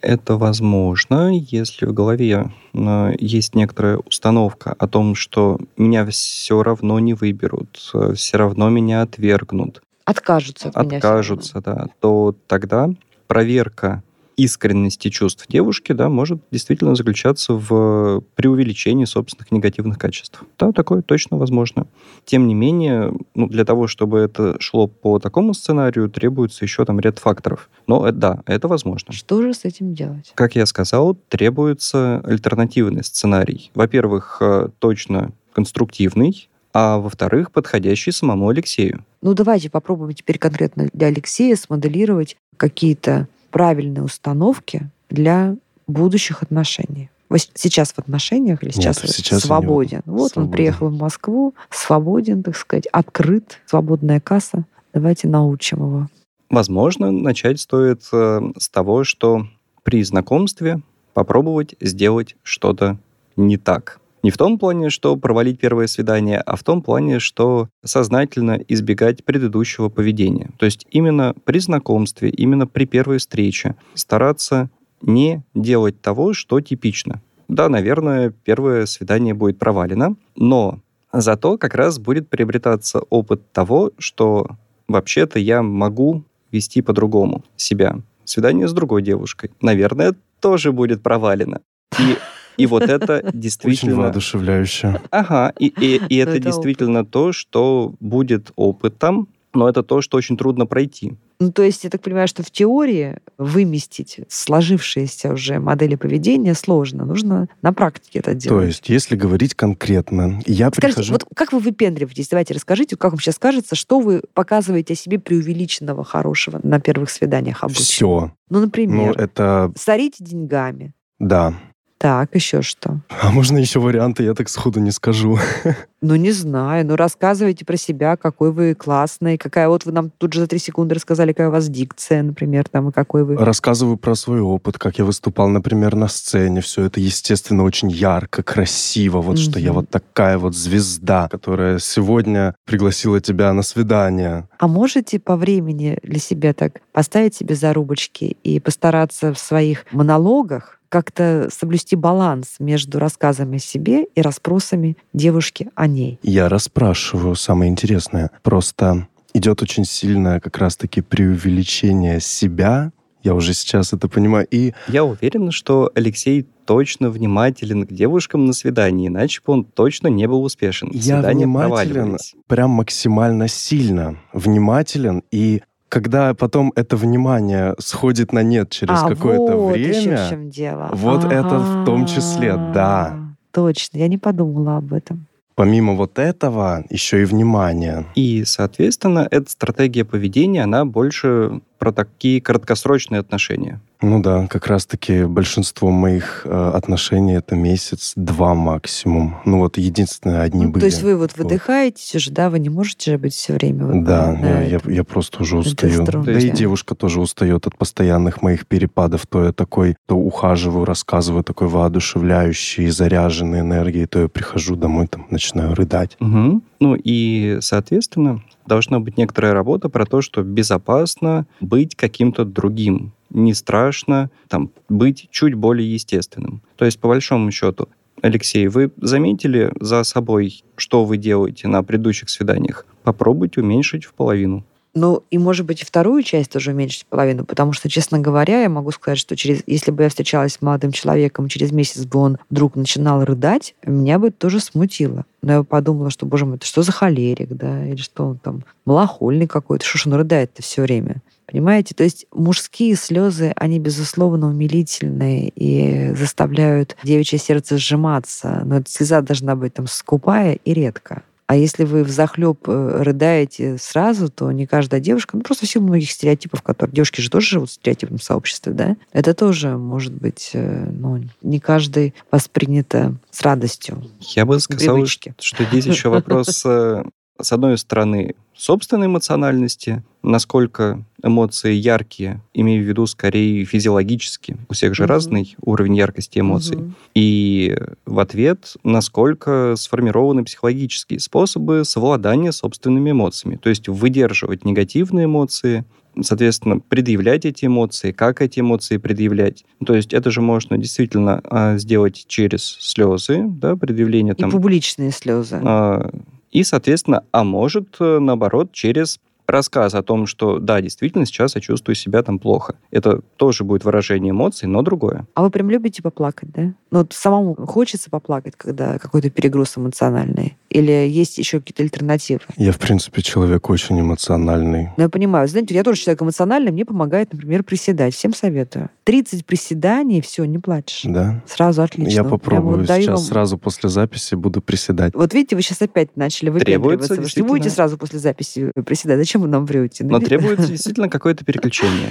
Это 0.00 0.36
возможно, 0.36 1.30
если 1.34 1.86
в 1.86 1.92
голове 1.92 2.50
э, 2.72 3.12
есть 3.18 3.54
некоторая 3.54 3.98
установка 3.98 4.74
о 4.78 4.86
том, 4.86 5.14
что 5.14 5.58
меня 5.76 6.06
все 6.06 6.62
равно 6.62 6.98
не 7.00 7.14
выберут, 7.14 7.78
э, 7.92 8.14
все 8.14 8.38
равно 8.38 8.70
меня 8.70 9.02
отвергнут. 9.02 9.82
Откажутся 10.04 10.68
от 10.68 10.92
Откажутся, 10.92 11.60
да. 11.60 11.88
То 12.00 12.34
тогда 12.46 12.88
проверка 13.26 14.02
искренности 14.38 15.10
чувств 15.10 15.46
девушки, 15.48 15.92
да, 15.92 16.08
может 16.08 16.40
действительно 16.50 16.94
заключаться 16.94 17.54
в 17.54 18.22
преувеличении 18.36 19.04
собственных 19.04 19.50
негативных 19.50 19.98
качеств. 19.98 20.42
Да, 20.58 20.72
такое 20.72 21.02
точно 21.02 21.36
возможно. 21.36 21.88
Тем 22.24 22.46
не 22.46 22.54
менее, 22.54 23.12
ну, 23.34 23.48
для 23.48 23.64
того, 23.64 23.88
чтобы 23.88 24.20
это 24.20 24.56
шло 24.60 24.86
по 24.86 25.18
такому 25.18 25.54
сценарию, 25.54 26.08
требуется 26.08 26.64
еще 26.64 26.84
там 26.84 27.00
ряд 27.00 27.18
факторов. 27.18 27.68
Но 27.88 28.06
это, 28.06 28.16
да, 28.16 28.42
это 28.46 28.68
возможно. 28.68 29.12
Что 29.12 29.42
же 29.42 29.52
с 29.52 29.64
этим 29.64 29.92
делать? 29.92 30.32
Как 30.36 30.54
я 30.54 30.66
сказал, 30.66 31.16
требуется 31.28 32.20
альтернативный 32.20 33.02
сценарий. 33.02 33.72
Во-первых, 33.74 34.38
э, 34.40 34.68
точно 34.78 35.32
конструктивный, 35.52 36.48
а 36.72 36.98
во-вторых, 36.98 37.50
подходящий 37.50 38.12
самому 38.12 38.50
Алексею. 38.50 39.04
Ну, 39.20 39.34
давайте 39.34 39.68
попробуем 39.68 40.14
теперь 40.14 40.38
конкретно 40.38 40.88
для 40.92 41.08
Алексея 41.08 41.56
смоделировать 41.56 42.36
какие-то 42.56 43.26
правильные 43.50 44.02
установки 44.02 44.90
для 45.08 45.56
будущих 45.86 46.42
отношений. 46.42 47.10
Вы 47.28 47.38
сейчас 47.38 47.92
в 47.92 47.98
отношениях 47.98 48.62
или 48.62 48.70
сейчас, 48.70 49.02
Нет, 49.02 49.12
сейчас 49.12 49.42
свободен? 49.42 50.02
Вот 50.06 50.32
свободен. 50.32 50.50
он 50.50 50.50
приехал 50.50 50.88
в 50.88 50.98
Москву, 50.98 51.54
свободен, 51.70 52.42
так 52.42 52.56
сказать, 52.56 52.86
открыт, 52.86 53.60
свободная 53.66 54.20
касса. 54.20 54.64
Давайте 54.94 55.28
научим 55.28 55.78
его. 55.78 56.08
Возможно, 56.48 57.10
начать 57.10 57.60
стоит 57.60 58.02
э, 58.12 58.40
с 58.56 58.68
того, 58.70 59.04
что 59.04 59.46
при 59.82 60.02
знакомстве 60.02 60.80
попробовать 61.12 61.74
сделать 61.80 62.36
что-то 62.42 62.98
не 63.36 63.58
так. 63.58 64.00
Не 64.22 64.30
в 64.30 64.36
том 64.36 64.58
плане, 64.58 64.90
что 64.90 65.16
провалить 65.16 65.60
первое 65.60 65.86
свидание, 65.86 66.38
а 66.38 66.56
в 66.56 66.64
том 66.64 66.82
плане, 66.82 67.20
что 67.20 67.68
сознательно 67.84 68.58
избегать 68.68 69.24
предыдущего 69.24 69.88
поведения. 69.88 70.50
То 70.58 70.66
есть 70.66 70.86
именно 70.90 71.34
при 71.44 71.58
знакомстве, 71.60 72.30
именно 72.30 72.66
при 72.66 72.84
первой 72.84 73.18
встрече 73.18 73.76
стараться 73.94 74.70
не 75.00 75.42
делать 75.54 76.00
того, 76.00 76.32
что 76.32 76.60
типично. 76.60 77.22
Да, 77.46 77.68
наверное, 77.68 78.30
первое 78.44 78.86
свидание 78.86 79.34
будет 79.34 79.58
провалено, 79.58 80.16
но 80.36 80.80
зато 81.12 81.56
как 81.56 81.74
раз 81.74 81.98
будет 81.98 82.28
приобретаться 82.28 83.00
опыт 83.08 83.52
того, 83.52 83.92
что 83.98 84.48
вообще-то 84.88 85.38
я 85.38 85.62
могу 85.62 86.24
вести 86.50 86.82
по-другому 86.82 87.44
себя. 87.56 87.98
Свидание 88.24 88.68
с 88.68 88.72
другой 88.72 89.02
девушкой, 89.02 89.50
наверное, 89.62 90.14
тоже 90.40 90.72
будет 90.72 91.02
провалено. 91.02 91.60
И 91.98 92.16
и 92.58 92.66
вот 92.66 92.82
это 92.82 93.30
действительно... 93.32 93.92
Очень 93.92 94.02
воодушевляюще. 94.02 95.00
Ага, 95.10 95.52
и, 95.58 95.66
и, 95.66 96.00
и 96.08 96.16
это, 96.18 96.32
это 96.32 96.40
действительно 96.40 97.00
опыт. 97.00 97.10
то, 97.10 97.32
что 97.32 97.94
будет 98.00 98.52
опытом, 98.56 99.28
но 99.54 99.68
это 99.68 99.82
то, 99.82 100.02
что 100.02 100.16
очень 100.18 100.36
трудно 100.36 100.66
пройти. 100.66 101.14
Ну, 101.40 101.52
то 101.52 101.62
есть, 101.62 101.84
я 101.84 101.90
так 101.90 102.02
понимаю, 102.02 102.26
что 102.26 102.42
в 102.42 102.50
теории 102.50 103.18
выместить 103.38 104.20
сложившиеся 104.28 105.32
уже 105.32 105.60
модели 105.60 105.94
поведения 105.94 106.54
сложно. 106.54 107.04
Нужно 107.04 107.48
на 107.62 107.72
практике 107.72 108.18
это 108.18 108.34
делать. 108.34 108.60
То 108.60 108.66
есть, 108.66 108.88
если 108.88 109.14
говорить 109.14 109.54
конкретно, 109.54 110.40
я 110.46 110.68
Скажите, 110.68 110.80
прихожу... 110.80 111.12
вот 111.12 111.24
как 111.34 111.52
вы 111.52 111.60
выпендриваетесь? 111.60 112.28
Давайте 112.28 112.54
расскажите, 112.54 112.96
как 112.96 113.12
вам 113.12 113.20
сейчас 113.20 113.38
кажется, 113.38 113.76
что 113.76 114.00
вы 114.00 114.22
показываете 114.34 114.94
о 114.94 114.96
себе 114.96 115.18
преувеличенного 115.20 116.02
хорошего 116.02 116.60
на 116.62 116.80
первых 116.80 117.08
свиданиях 117.08 117.62
обычно? 117.62 117.84
Все. 117.84 118.32
Ну, 118.50 118.60
например, 118.60 119.14
ну, 119.16 119.22
это... 119.22 119.72
сорите 119.76 120.24
деньгами. 120.24 120.92
Да. 121.20 121.54
Так, 121.98 122.34
еще 122.34 122.62
что? 122.62 123.00
А 123.20 123.30
можно 123.30 123.58
еще 123.58 123.80
варианты, 123.80 124.22
я 124.22 124.34
так 124.34 124.48
сходу 124.48 124.80
не 124.80 124.92
скажу. 124.92 125.38
Ну, 126.00 126.14
не 126.14 126.30
знаю. 126.30 126.86
Ну, 126.86 126.94
рассказывайте 126.94 127.64
про 127.64 127.76
себя, 127.76 128.16
какой 128.16 128.52
вы 128.52 128.76
классный, 128.76 129.36
какая... 129.36 129.68
Вот 129.68 129.84
вы 129.84 129.90
нам 129.90 130.10
тут 130.16 130.32
же 130.32 130.38
за 130.38 130.46
три 130.46 130.60
секунды 130.60 130.94
рассказали, 130.94 131.32
какая 131.32 131.48
у 131.48 131.50
вас 131.50 131.68
дикция, 131.68 132.22
например, 132.22 132.68
там, 132.68 132.90
и 132.90 132.92
какой 132.92 133.24
вы... 133.24 133.36
Рассказываю 133.36 133.96
про 133.96 134.14
свой 134.14 134.40
опыт, 134.40 134.78
как 134.78 134.98
я 134.98 135.04
выступал, 135.04 135.48
например, 135.48 135.96
на 135.96 136.06
сцене. 136.06 136.60
Все 136.60 136.84
это, 136.84 137.00
естественно, 137.00 137.64
очень 137.64 137.90
ярко, 137.90 138.44
красиво. 138.44 139.20
Вот 139.20 139.38
mm-hmm. 139.38 139.50
что 139.50 139.58
я 139.58 139.72
вот 139.72 139.90
такая 139.90 140.38
вот 140.38 140.54
звезда, 140.54 141.28
которая 141.28 141.80
сегодня 141.80 142.54
пригласила 142.64 143.20
тебя 143.20 143.52
на 143.52 143.62
свидание. 143.62 144.46
А 144.60 144.68
можете 144.68 145.18
по 145.18 145.36
времени 145.36 145.98
для 146.04 146.20
себя 146.20 146.52
так 146.52 146.74
поставить 146.92 147.34
себе 147.34 147.56
зарубочки 147.56 148.36
и 148.44 148.60
постараться 148.60 149.34
в 149.34 149.38
своих 149.40 149.84
монологах 149.90 150.77
как-то 150.88 151.48
соблюсти 151.50 151.96
баланс 151.96 152.56
между 152.58 152.98
рассказами 152.98 153.56
о 153.56 153.60
себе 153.60 154.04
и 154.14 154.22
расспросами 154.22 154.96
девушки 155.12 155.68
о 155.74 155.86
ней. 155.86 156.18
Я 156.22 156.48
расспрашиваю 156.48 157.34
самое 157.34 157.70
интересное. 157.70 158.30
Просто 158.42 159.08
идет 159.34 159.62
очень 159.62 159.84
сильное 159.84 160.40
как 160.40 160.58
раз-таки 160.58 161.00
преувеличение 161.00 162.20
себя. 162.20 162.92
Я 163.22 163.34
уже 163.34 163.52
сейчас 163.52 163.92
это 163.92 164.08
понимаю. 164.08 164.46
И... 164.50 164.72
Я 164.86 165.04
уверен, 165.04 165.50
что 165.50 165.90
Алексей 165.94 166.46
точно 166.68 167.10
внимателен 167.10 167.86
к 167.86 167.92
девушкам 167.92 168.44
на 168.44 168.52
свидании, 168.52 169.08
иначе 169.08 169.40
бы 169.44 169.54
он 169.54 169.64
точно 169.64 170.08
не 170.08 170.26
был 170.28 170.42
успешен. 170.44 170.90
Я 170.92 171.16
Свидания 171.16 171.46
внимателен 171.46 172.18
прям 172.46 172.70
максимально 172.70 173.48
сильно. 173.48 174.18
Внимателен 174.32 175.22
и 175.30 175.62
когда 175.88 176.34
потом 176.34 176.72
это 176.76 176.96
внимание 176.96 177.74
сходит 177.78 178.32
на 178.32 178.42
нет 178.42 178.70
через 178.70 179.02
а, 179.02 179.08
какое-то 179.08 179.56
вот 179.56 179.72
время, 179.72 179.92
еще 179.94 180.16
в 180.16 180.28
чем 180.28 180.50
дело. 180.50 180.90
вот 180.92 181.24
А-а-а. 181.24 181.32
это 181.32 181.58
в 181.58 181.84
том 181.84 182.06
числе, 182.06 182.54
да. 182.54 183.18
Точно, 183.52 183.98
я 183.98 184.08
не 184.08 184.18
подумала 184.18 184.76
об 184.76 184.92
этом. 184.92 185.26
Помимо 185.54 185.94
вот 185.94 186.18
этого, 186.20 186.84
еще 186.88 187.22
и 187.22 187.24
внимание. 187.24 188.06
И, 188.14 188.44
соответственно, 188.44 189.26
эта 189.28 189.50
стратегия 189.50 190.04
поведения, 190.04 190.62
она 190.62 190.84
больше 190.84 191.60
про 191.78 191.92
такие 191.92 192.40
краткосрочные 192.40 193.20
отношения. 193.20 193.80
Ну 194.00 194.22
да, 194.22 194.46
как 194.46 194.68
раз-таки 194.68 195.24
большинство 195.24 195.90
моих 195.90 196.42
э, 196.44 196.70
отношений 196.74 197.34
это 197.34 197.56
месяц-два 197.56 198.54
максимум. 198.54 199.38
Ну 199.44 199.58
вот 199.58 199.76
единственное, 199.76 200.42
одни 200.42 200.66
ну, 200.66 200.70
были. 200.70 200.80
То 200.82 200.86
есть 200.86 201.02
вы 201.02 201.16
вот 201.16 201.36
выдыхаетесь 201.36 202.14
уже, 202.14 202.30
да, 202.30 202.48
вы 202.48 202.60
не 202.60 202.68
можете 202.68 203.12
же 203.12 203.18
быть 203.18 203.34
все 203.34 203.54
время 203.54 203.86
вот 203.86 204.04
Да, 204.04 204.32
на 204.32 204.62
я, 204.62 204.62
я, 204.62 204.80
я 204.84 205.04
просто 205.04 205.42
уже 205.42 205.56
устаю. 205.56 206.04
Да 206.04 206.38
и 206.38 206.50
девушка 206.50 206.94
тоже 206.94 207.20
устает 207.20 207.66
от 207.66 207.76
постоянных 207.76 208.40
моих 208.40 208.68
перепадов. 208.68 209.26
То 209.26 209.46
я 209.46 209.52
такой, 209.52 209.96
то 210.06 210.16
ухаживаю, 210.16 210.84
рассказываю, 210.84 211.42
такой 211.42 211.66
воодушевляющий, 211.66 212.88
заряженный 212.90 213.60
энергией, 213.60 214.06
то 214.06 214.20
я 214.20 214.28
прихожу 214.28 214.76
домой, 214.76 215.08
там, 215.08 215.26
начинаю 215.30 215.74
рыдать. 215.74 216.16
Угу. 216.20 216.62
Ну 216.80 216.96
и, 216.96 217.58
соответственно, 217.60 218.42
должна 218.66 219.00
быть 219.00 219.16
некоторая 219.16 219.52
работа 219.52 219.88
про 219.88 220.06
то, 220.06 220.20
что 220.20 220.42
безопасно 220.42 221.46
быть 221.60 221.96
каким-то 221.96 222.44
другим, 222.44 223.12
не 223.30 223.54
страшно 223.54 224.30
там, 224.48 224.70
быть 224.88 225.28
чуть 225.30 225.54
более 225.54 225.92
естественным. 225.92 226.62
То 226.76 226.84
есть, 226.84 227.00
по 227.00 227.08
большому 227.08 227.50
счету, 227.50 227.88
Алексей, 228.20 228.66
вы 228.68 228.90
заметили 228.96 229.72
за 229.80 230.02
собой, 230.02 230.64
что 230.76 231.04
вы 231.04 231.18
делаете 231.18 231.68
на 231.68 231.82
предыдущих 231.82 232.30
свиданиях? 232.30 232.84
Попробуйте 233.02 233.60
уменьшить 233.60 234.04
в 234.04 234.14
половину. 234.14 234.64
Ну, 234.98 235.22
и, 235.30 235.38
может 235.38 235.64
быть, 235.64 235.82
и 235.82 235.84
вторую 235.84 236.24
часть 236.24 236.50
тоже 236.50 236.72
уменьшить 236.72 237.06
половину, 237.06 237.44
потому 237.44 237.72
что, 237.72 237.88
честно 237.88 238.18
говоря, 238.18 238.62
я 238.62 238.68
могу 238.68 238.90
сказать, 238.90 239.18
что 239.18 239.36
через, 239.36 239.62
если 239.66 239.92
бы 239.92 240.02
я 240.02 240.08
встречалась 240.08 240.54
с 240.54 240.60
молодым 240.60 240.90
человеком, 240.90 241.48
через 241.48 241.70
месяц 241.70 242.04
бы 242.04 242.18
он 242.18 242.38
вдруг 242.50 242.74
начинал 242.74 243.24
рыдать, 243.24 243.76
меня 243.86 244.18
бы 244.18 244.32
тоже 244.32 244.58
смутило. 244.58 245.24
Но 245.40 245.52
я 245.52 245.62
подумала, 245.62 246.10
что, 246.10 246.26
боже 246.26 246.46
мой, 246.46 246.56
это 246.56 246.66
что 246.66 246.82
за 246.82 246.90
холерик, 246.90 247.50
да, 247.50 247.86
или 247.86 247.96
что 247.96 248.24
он 248.24 248.38
там, 248.38 248.64
малохольный 248.86 249.46
какой-то, 249.46 249.86
что 249.86 249.98
ж 249.98 250.06
он 250.08 250.14
рыдает-то 250.14 250.62
все 250.62 250.82
время. 250.82 251.22
Понимаете? 251.46 251.94
То 251.94 252.04
есть 252.04 252.26
мужские 252.32 252.94
слезы, 252.96 253.52
они, 253.56 253.78
безусловно, 253.78 254.48
умилительные 254.48 255.50
и 255.54 256.12
заставляют 256.14 256.96
девичье 257.04 257.38
сердце 257.38 257.78
сжиматься. 257.78 258.62
Но 258.64 258.78
эта 258.78 258.90
слеза 258.90 259.22
должна 259.22 259.54
быть 259.56 259.74
там 259.74 259.86
скупая 259.86 260.54
и 260.64 260.74
редко. 260.74 261.22
А 261.48 261.56
если 261.56 261.84
вы 261.84 262.04
в 262.04 262.10
захлеб 262.10 262.68
э, 262.68 263.02
рыдаете 263.02 263.78
сразу, 263.78 264.28
то 264.28 264.52
не 264.52 264.66
каждая 264.66 265.00
девушка, 265.00 265.34
ну 265.34 265.42
просто 265.42 265.64
в 265.64 265.68
силу 265.70 265.86
многих 265.86 266.10
стереотипов, 266.10 266.60
которые 266.60 266.92
девушки 266.92 267.22
же 267.22 267.30
тоже 267.30 267.48
живут 267.48 267.70
в 267.70 267.72
стереотипном 267.72 268.20
сообществе, 268.20 268.74
да, 268.74 268.96
это 269.14 269.32
тоже 269.32 269.78
может 269.78 270.12
быть, 270.12 270.50
э, 270.52 270.90
ну, 270.90 271.24
не 271.40 271.58
каждый 271.58 272.14
воспринято 272.30 273.14
с 273.30 273.40
радостью. 273.40 274.04
Я 274.20 274.44
бы 274.44 274.60
сказал, 274.60 274.96
привычки. 274.96 275.34
что 275.40 275.64
здесь 275.64 275.86
еще 275.86 276.10
вопрос, 276.10 276.66
э, 276.66 277.02
с 277.40 277.52
одной 277.52 277.78
стороны, 277.78 278.34
собственной 278.56 279.06
эмоциональности, 279.06 280.02
насколько 280.22 281.02
эмоции 281.22 281.72
яркие, 281.72 282.40
имею 282.52 282.84
в 282.84 282.88
виду 282.88 283.06
скорее 283.06 283.64
физиологически. 283.64 284.56
У 284.68 284.74
всех 284.74 284.94
же 284.94 285.04
угу. 285.04 285.10
разный 285.10 285.56
уровень 285.60 285.96
яркости 285.96 286.40
эмоций. 286.40 286.76
Угу. 286.76 286.92
И 287.14 287.76
в 288.04 288.18
ответ, 288.18 288.76
насколько 288.82 289.74
сформированы 289.76 290.44
психологические 290.44 291.20
способы 291.20 291.84
совладания 291.84 292.52
собственными 292.52 293.12
эмоциями. 293.12 293.56
То 293.56 293.68
есть 293.68 293.88
выдерживать 293.88 294.64
негативные 294.64 295.26
эмоции, 295.26 295.84
соответственно, 296.20 296.80
предъявлять 296.80 297.44
эти 297.44 297.66
эмоции, 297.66 298.10
как 298.10 298.42
эти 298.42 298.60
эмоции 298.60 298.96
предъявлять. 298.96 299.64
То 299.84 299.94
есть 299.94 300.12
это 300.12 300.30
же 300.30 300.40
можно 300.40 300.76
действительно 300.76 301.40
а, 301.44 301.78
сделать 301.78 302.24
через 302.26 302.62
слезы, 302.80 303.44
да, 303.46 303.76
предъявление 303.76 304.34
там. 304.34 304.48
И 304.48 304.52
публичные 304.52 305.12
слезы. 305.12 305.60
А, 305.62 306.10
и, 306.50 306.64
соответственно, 306.64 307.24
а 307.32 307.44
может, 307.44 307.96
э, 308.00 308.18
наоборот, 308.18 308.72
через 308.72 309.20
рассказ 309.48 309.94
о 309.94 310.02
том, 310.02 310.26
что 310.26 310.58
да, 310.58 310.80
действительно, 310.80 311.24
сейчас 311.26 311.54
я 311.54 311.60
чувствую 311.60 311.94
себя 311.94 312.22
там 312.22 312.38
плохо. 312.38 312.74
Это 312.90 313.22
тоже 313.36 313.64
будет 313.64 313.84
выражение 313.84 314.30
эмоций, 314.30 314.68
но 314.68 314.82
другое. 314.82 315.26
А 315.34 315.42
вы 315.42 315.50
прям 315.50 315.70
любите 315.70 316.02
поплакать, 316.02 316.50
да? 316.52 316.74
Ну, 316.90 316.98
вот 316.98 317.12
самому 317.12 317.54
хочется 317.54 318.10
поплакать, 318.10 318.54
когда 318.56 318.98
какой-то 318.98 319.30
перегруз 319.30 319.76
эмоциональный? 319.76 320.56
Или 320.70 320.92
есть 320.92 321.38
еще 321.38 321.60
какие-то 321.60 321.82
альтернативы? 321.82 322.40
Я, 322.56 322.72
в 322.72 322.78
принципе, 322.78 323.22
человек 323.22 323.70
очень 323.70 324.00
эмоциональный. 324.00 324.90
Ну, 324.96 325.04
я 325.04 325.08
понимаю. 325.08 325.48
Знаете, 325.48 325.74
я 325.74 325.82
тоже 325.82 326.02
человек 326.02 326.22
эмоциональный, 326.22 326.70
мне 326.72 326.84
помогает, 326.84 327.32
например, 327.32 327.62
приседать. 327.62 328.14
Всем 328.14 328.34
советую. 328.34 328.90
30 329.04 329.46
приседаний, 329.46 330.20
все, 330.20 330.44
не 330.44 330.58
плачешь. 330.58 331.02
Да? 331.04 331.42
Сразу 331.46 331.82
отлично. 331.82 332.12
Я 332.12 332.24
попробую 332.24 332.80
вот 332.80 332.86
сейчас, 332.86 333.06
вам... 333.06 333.18
сразу 333.18 333.56
после 333.56 333.88
записи 333.88 334.34
буду 334.34 334.60
приседать. 334.60 335.14
Вот 335.14 335.32
видите, 335.32 335.56
вы 335.56 335.62
сейчас 335.62 335.80
опять 335.80 336.16
начали 336.16 336.50
выпендриваться. 336.50 337.14
Вы 337.14 337.26
не 337.34 337.42
будете 337.42 337.70
сразу 337.70 337.96
после 337.96 338.18
записи 338.18 338.70
приседать. 338.84 339.18
Зачем 339.18 339.40
вы 339.40 339.48
нам 339.48 339.64
врете? 339.64 340.04
Но 340.04 340.20
требуется 340.20 340.68
действительно 340.68 341.08
какое-то 341.08 341.44
переключение. 341.44 342.10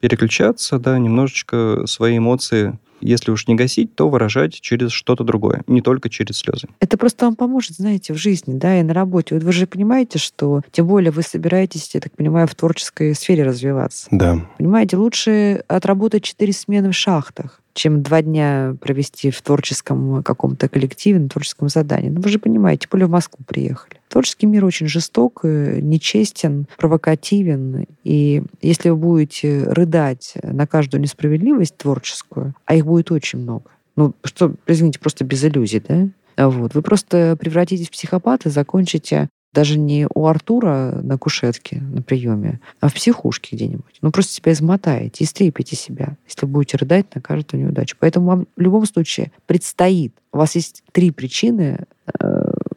Переключаться, 0.00 0.78
да, 0.78 0.98
немножечко 0.98 1.82
свои 1.86 2.16
эмоции 2.16 2.78
если 3.00 3.30
уж 3.30 3.46
не 3.46 3.54
гасить, 3.54 3.94
то 3.94 4.08
выражать 4.08 4.60
через 4.60 4.90
что-то 4.90 5.24
другое, 5.24 5.62
не 5.66 5.80
только 5.80 6.08
через 6.08 6.38
слезы. 6.38 6.68
Это 6.80 6.96
просто 6.96 7.26
вам 7.26 7.36
поможет, 7.36 7.76
знаете, 7.76 8.12
в 8.12 8.16
жизни, 8.16 8.58
да, 8.58 8.80
и 8.80 8.82
на 8.82 8.94
работе. 8.94 9.34
Вот 9.34 9.44
вы 9.44 9.52
же 9.52 9.66
понимаете, 9.66 10.18
что 10.18 10.62
тем 10.70 10.86
более 10.86 11.10
вы 11.10 11.22
собираетесь, 11.22 11.94
я 11.94 12.00
так 12.00 12.12
понимаю, 12.12 12.46
в 12.46 12.54
творческой 12.54 13.14
сфере 13.14 13.44
развиваться. 13.44 14.08
Да. 14.10 14.40
Понимаете, 14.58 14.96
лучше 14.96 15.64
отработать 15.68 16.24
четыре 16.24 16.52
смены 16.52 16.90
в 16.90 16.94
шахтах, 16.94 17.60
чем 17.74 18.02
два 18.02 18.22
дня 18.22 18.74
провести 18.80 19.30
в 19.30 19.40
творческом 19.42 20.22
каком-то 20.22 20.68
коллективе, 20.68 21.20
на 21.20 21.28
творческом 21.28 21.68
задании. 21.68 22.10
Ну, 22.10 22.20
вы 22.20 22.28
же 22.30 22.38
понимаете, 22.38 22.82
тем 22.82 22.90
более 22.92 23.06
в 23.06 23.10
Москву 23.10 23.44
приехали. 23.46 23.95
Творческий 24.08 24.46
мир 24.46 24.64
очень 24.64 24.86
жесток, 24.86 25.40
э, 25.42 25.80
нечестен, 25.80 26.66
провокативен. 26.78 27.86
И 28.04 28.42
если 28.62 28.90
вы 28.90 28.96
будете 28.96 29.64
рыдать 29.64 30.34
на 30.42 30.66
каждую 30.66 31.00
несправедливость 31.00 31.76
творческую, 31.76 32.54
а 32.64 32.74
их 32.74 32.86
будет 32.86 33.10
очень 33.10 33.40
много, 33.40 33.70
ну, 33.96 34.14
что, 34.24 34.54
извините, 34.66 35.00
просто 35.00 35.24
без 35.24 35.44
иллюзий, 35.44 35.80
да? 35.80 36.08
Вот. 36.48 36.74
Вы 36.74 36.82
просто 36.82 37.36
превратитесь 37.40 37.88
в 37.88 37.92
психопата, 37.92 38.50
закончите 38.50 39.28
даже 39.56 39.78
не 39.78 40.06
у 40.14 40.26
Артура 40.26 41.00
на 41.02 41.16
кушетке 41.16 41.80
на 41.80 42.02
приеме, 42.02 42.60
а 42.80 42.88
в 42.90 42.94
психушке 42.94 43.56
где-нибудь. 43.56 43.98
Ну, 44.02 44.10
просто 44.10 44.34
себя 44.34 44.52
измотаете, 44.52 45.24
истрепите 45.24 45.74
себя, 45.76 46.18
если 46.28 46.44
будете 46.44 46.76
рыдать 46.76 47.14
на 47.14 47.22
каждую 47.22 47.64
неудачу. 47.64 47.96
Поэтому 47.98 48.26
вам 48.26 48.46
в 48.54 48.60
любом 48.60 48.84
случае 48.84 49.32
предстоит. 49.46 50.12
У 50.30 50.36
вас 50.36 50.54
есть 50.56 50.82
три 50.92 51.10
причины 51.10 51.86
э, 52.20 52.35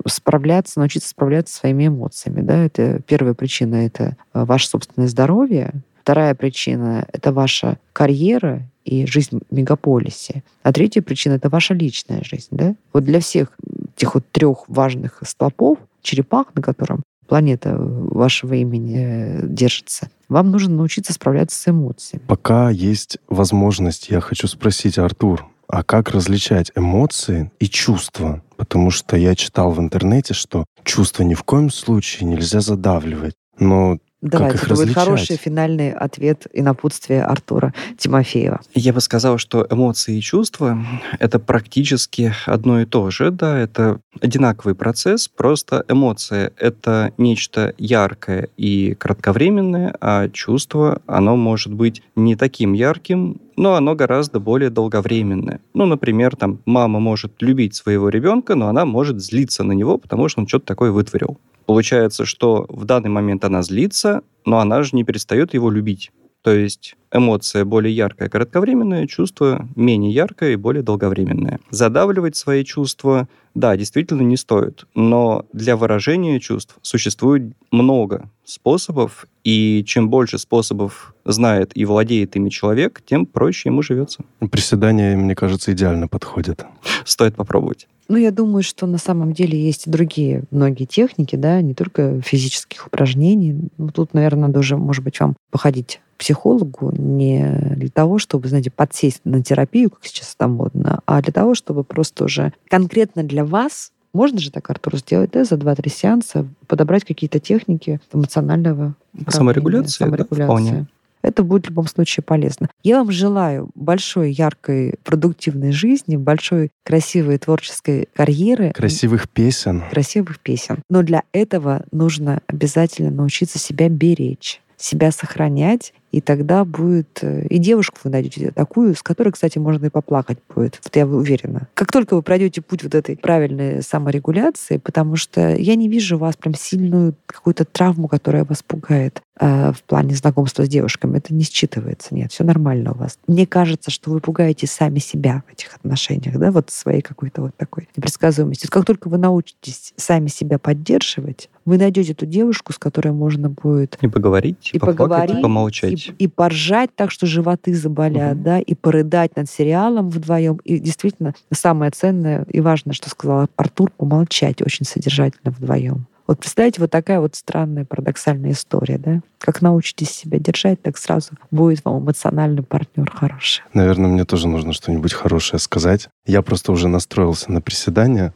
справляться, 0.09 0.79
научиться 0.79 1.09
справляться 1.09 1.53
со 1.53 1.59
своими 1.61 1.87
эмоциями. 1.87 2.41
Да? 2.41 2.65
Это 2.65 3.01
первая 3.05 3.33
причина— 3.33 3.75
это 3.85 4.15
э, 4.33 4.43
ваше 4.45 4.67
собственное 4.67 5.07
здоровье. 5.07 5.73
Вторая 6.01 6.33
причина— 6.35 7.05
это 7.13 7.31
ваша 7.31 7.77
карьера 7.93 8.67
и 8.83 9.05
жизнь 9.05 9.39
в 9.49 9.55
мегаполисе. 9.55 10.43
А 10.63 10.73
третья 10.73 11.01
причина— 11.01 11.33
это 11.35 11.49
ваша 11.49 11.73
личная 11.73 12.23
жизнь. 12.23 12.47
Да? 12.51 12.75
Вот 12.93 13.03
для 13.03 13.19
всех 13.19 13.51
этих 13.95 14.15
вот 14.15 14.25
трех 14.31 14.67
важных 14.67 15.21
столпов 15.25 15.77
черепах, 16.01 16.47
на 16.55 16.61
котором 16.61 17.03
планета 17.27 17.75
вашего 17.77 18.55
имени 18.55 18.97
э, 18.97 19.47
держится, 19.47 20.09
вам 20.29 20.51
нужно 20.51 20.75
научиться 20.75 21.13
справляться 21.13 21.61
с 21.61 21.67
эмоциями. 21.67 22.23
Пока 22.27 22.69
есть 22.69 23.17
возможность, 23.27 24.09
я 24.09 24.19
хочу 24.19 24.47
спросить, 24.47 24.97
Артур, 24.97 25.45
а 25.67 25.83
как 25.83 26.09
различать 26.09 26.71
эмоции 26.75 27.51
и 27.59 27.67
чувства? 27.67 28.41
Потому 28.59 28.91
что 28.91 29.15
я 29.15 29.35
читал 29.35 29.71
в 29.71 29.79
интернете, 29.79 30.33
что 30.33 30.65
чувства 30.83 31.23
ни 31.23 31.33
в 31.33 31.43
коем 31.43 31.71
случае 31.71 32.27
нельзя 32.27 32.59
задавливать. 32.59 33.35
Но 33.57 33.99
Давайте, 34.21 34.53
как 34.53 34.55
их 34.55 34.63
это 34.63 34.71
различать? 34.71 34.95
будет 34.95 35.03
хороший 35.03 35.37
финальный 35.37 35.91
ответ 35.91 36.47
и 36.51 36.61
напутствие 36.61 37.23
Артура 37.23 37.73
Тимофеева. 37.97 38.59
Я 38.73 38.91
бы 38.91 38.99
сказал, 38.99 39.37
что 39.37 39.65
эмоции 39.69 40.17
и 40.17 40.21
чувства— 40.21 40.77
это 41.19 41.39
практически 41.39 42.33
одно 42.45 42.81
и 42.81 42.85
то 42.85 43.09
же, 43.11 43.31
да, 43.31 43.57
это 43.57 44.01
одинаковый 44.21 44.75
процесс, 44.75 45.29
просто 45.29 45.85
эмоция— 45.87 46.51
это 46.57 47.13
нечто 47.17 47.73
яркое 47.77 48.49
и 48.57 48.93
кратковременное, 48.95 49.95
а 50.01 50.27
чувство, 50.29 51.01
оно 51.07 51.37
может 51.37 51.73
быть 51.73 52.01
не 52.15 52.35
таким 52.35 52.73
ярким, 52.73 53.39
но 53.55 53.75
оно 53.75 53.95
гораздо 53.95 54.39
более 54.39 54.69
долговременное. 54.69 55.61
Ну, 55.73 55.85
например, 55.85 56.35
там 56.35 56.59
мама 56.65 56.99
может 56.99 57.41
любить 57.41 57.75
своего 57.75 58.09
ребенка, 58.09 58.55
но 58.55 58.67
она 58.67 58.85
может 58.85 59.21
злиться 59.21 59.63
на 59.63 59.71
него, 59.71 59.97
потому 59.97 60.27
что 60.27 60.41
он 60.41 60.47
что-то 60.47 60.65
такое 60.65 60.91
вытворил. 60.91 61.37
Получается, 61.69 62.25
что 62.25 62.65
в 62.67 62.85
данный 62.85 63.11
момент 63.11 63.45
она 63.45 63.61
злится, 63.61 64.23
но 64.43 64.57
она 64.57 64.81
же 64.81 64.95
не 64.95 65.03
перестает 65.03 65.53
его 65.53 65.69
любить. 65.69 66.09
То 66.41 66.49
есть 66.49 66.95
эмоция 67.13 67.63
более 67.63 67.95
яркая, 67.95 68.27
кратковременная, 68.27 69.05
чувство 69.05 69.69
менее 69.75 70.11
яркое 70.11 70.53
и 70.53 70.55
более 70.55 70.81
долговременное. 70.81 71.59
Задавливать 71.69 72.35
свои 72.35 72.63
чувства, 72.63 73.27
да, 73.53 73.77
действительно 73.77 74.23
не 74.23 74.35
стоит, 74.35 74.85
но 74.95 75.45
для 75.53 75.77
выражения 75.77 76.39
чувств 76.39 76.75
существует 76.81 77.53
много 77.69 78.31
способов, 78.45 79.27
и 79.43 79.83
чем 79.85 80.09
больше 80.09 80.39
способов 80.39 81.13
знает 81.23 81.77
и 81.77 81.85
владеет 81.85 82.35
ими 82.35 82.49
человек, 82.49 83.03
тем 83.05 83.27
проще 83.27 83.69
ему 83.69 83.83
живется. 83.83 84.25
Приседания, 84.51 85.15
мне 85.15 85.35
кажется, 85.35 85.71
идеально 85.71 86.07
подходят. 86.07 86.65
Стоит 87.05 87.35
попробовать. 87.35 87.87
Ну, 88.09 88.17
я 88.17 88.31
думаю, 88.31 88.63
что 88.63 88.87
на 88.87 88.97
самом 88.97 89.33
деле 89.33 89.57
есть 89.61 89.85
и 89.85 89.89
другие 89.89 90.43
многие 90.49 90.85
техники, 90.85 91.35
да, 91.35 91.61
не 91.61 91.75
только 91.75 92.19
физических 92.21 92.87
упражнений. 92.87 93.69
Ну, 93.77 93.89
тут, 93.89 94.15
наверное, 94.15 94.47
надо 94.47 94.59
уже, 94.59 94.77
может 94.77 95.03
быть, 95.03 95.19
вам 95.19 95.35
походить 95.51 96.01
к 96.15 96.19
психологу 96.19 96.91
не 96.97 97.75
для 97.77 97.89
того, 97.89 98.17
чтобы, 98.17 98.47
знаете, 98.49 98.71
подсесть 98.71 99.21
на 99.25 99.43
терапию, 99.43 99.91
как 99.91 100.03
сейчас 100.05 100.35
там 100.35 100.53
модно, 100.53 101.01
а 101.05 101.21
для 101.21 101.31
того, 101.31 101.53
чтобы 101.53 101.83
просто 101.83 102.25
уже 102.25 102.51
конкретно 102.67 103.23
для 103.23 103.45
вас 103.45 103.91
можно 104.11 104.39
же 104.39 104.51
так, 104.51 104.67
Артур, 104.69 104.97
сделать, 104.97 105.29
да, 105.31 105.45
за 105.45 105.55
2-3 105.55 105.89
сеанса, 105.89 106.47
подобрать 106.65 107.05
какие-то 107.05 107.39
техники 107.39 108.01
эмоционального 108.11 108.95
саморегуляции, 109.27 110.03
саморегуляции. 110.03 110.35
Да, 110.35 110.45
вполне. 110.45 110.87
Это 111.21 111.43
будет 111.43 111.65
в 111.65 111.69
любом 111.69 111.87
случае 111.87 112.23
полезно. 112.23 112.69
Я 112.83 112.99
вам 112.99 113.11
желаю 113.11 113.69
большой, 113.75 114.31
яркой, 114.31 114.95
продуктивной 115.03 115.71
жизни, 115.71 116.15
большой, 116.15 116.71
красивой 116.83 117.37
творческой 117.37 118.07
карьеры. 118.13 118.71
Красивых 118.71 119.29
песен. 119.29 119.83
Красивых 119.91 120.39
песен. 120.39 120.81
Но 120.89 121.03
для 121.03 121.23
этого 121.31 121.85
нужно 121.91 122.41
обязательно 122.47 123.11
научиться 123.11 123.59
себя 123.59 123.89
беречь 123.89 124.61
себя 124.81 125.11
сохранять, 125.11 125.93
и 126.11 126.21
тогда 126.21 126.65
будет... 126.65 127.19
Э, 127.21 127.45
и 127.47 127.57
девушку 127.57 127.97
вы 128.03 128.09
найдете 128.09 128.51
такую, 128.51 128.95
с 128.95 129.03
которой, 129.03 129.31
кстати, 129.31 129.57
можно 129.59 129.87
и 129.87 129.89
поплакать 129.89 130.39
будет. 130.53 130.79
Вот 130.83 130.95
я 130.95 131.05
уверена. 131.05 131.67
Как 131.73 131.91
только 131.91 132.15
вы 132.15 132.21
пройдете 132.21 132.61
путь 132.61 132.83
вот 132.83 132.95
этой 132.95 133.15
правильной 133.15 133.83
саморегуляции, 133.83 134.77
потому 134.77 135.15
что 135.15 135.55
я 135.55 135.75
не 135.75 135.87
вижу 135.87 136.15
у 136.15 136.19
вас 136.19 136.35
прям 136.35 136.55
сильную 136.55 137.15
какую-то 137.25 137.65
травму, 137.65 138.07
которая 138.07 138.43
вас 138.43 138.63
пугает 138.63 139.21
э, 139.39 139.71
в 139.71 139.83
плане 139.83 140.15
знакомства 140.15 140.65
с 140.65 140.69
девушками. 140.69 141.17
Это 141.17 141.33
не 141.33 141.43
считывается. 141.43 142.07
Нет, 142.11 142.31
все 142.31 142.43
нормально 142.43 142.91
у 142.93 142.95
вас. 142.95 143.19
Мне 143.27 143.45
кажется, 143.45 143.91
что 143.91 144.11
вы 144.11 144.19
пугаете 144.19 144.67
сами 144.67 144.99
себя 144.99 145.43
в 145.47 145.51
этих 145.51 145.75
отношениях, 145.75 146.37
да, 146.37 146.51
вот 146.51 146.71
своей 146.71 147.01
какой-то 147.01 147.41
вот 147.43 147.55
такой 147.55 147.87
непредсказуемости. 147.95 148.67
Как 148.67 148.85
только 148.85 149.09
вы 149.09 149.17
научитесь 149.17 149.93
сами 149.95 150.27
себя 150.27 150.57
поддерживать, 150.57 151.49
вы 151.69 151.77
найдете 151.77 152.13
ту 152.13 152.25
девушку, 152.25 152.73
с 152.73 152.77
которой 152.77 153.11
можно 153.11 153.49
будет 153.49 153.97
и 154.01 154.07
поговорить, 154.07 154.71
и 154.73 154.79
поговорить, 154.79 155.37
и 155.37 155.41
помолчать, 155.41 156.07
и, 156.17 156.23
и 156.23 156.27
поржать 156.27 156.89
так, 156.95 157.11
что 157.11 157.27
животы 157.27 157.75
заболят, 157.75 158.35
угу. 158.35 158.43
да, 158.43 158.59
и 158.59 158.73
порыдать 158.73 159.35
над 159.35 159.49
сериалом 159.49 160.09
вдвоем. 160.09 160.59
И 160.63 160.79
действительно 160.79 161.35
самое 161.51 161.91
ценное 161.91 162.45
и 162.49 162.59
важное, 162.59 162.93
что 162.93 163.09
сказал 163.09 163.47
Артур, 163.55 163.91
помолчать 163.95 164.61
очень 164.61 164.85
содержательно 164.85 165.51
вдвоем. 165.51 166.07
Вот 166.29 166.39
представляете, 166.39 166.79
вот 166.79 166.91
такая 166.91 167.19
вот 167.19 167.33
странная 167.33 167.85
парадоксальная 167.85 168.51
история, 168.51 168.99
да? 168.99 169.21
Как 169.39 169.63
научитесь 169.63 170.11
себя 170.11 170.37
держать, 170.37 170.79
так 170.79 170.95
сразу 170.95 171.31
будет 171.49 171.83
вам 171.83 172.03
эмоциональный 172.03 172.61
партнер 172.61 173.09
хороший. 173.09 173.63
Наверное, 173.73 174.11
мне 174.11 174.25
тоже 174.25 174.47
нужно 174.47 174.73
что-нибудь 174.73 175.11
хорошее 175.11 175.59
сказать. 175.59 176.07
Я 176.27 176.43
просто 176.43 176.71
уже 176.71 176.87
настроился 176.87 177.51
на 177.51 177.61
приседания. 177.61 178.31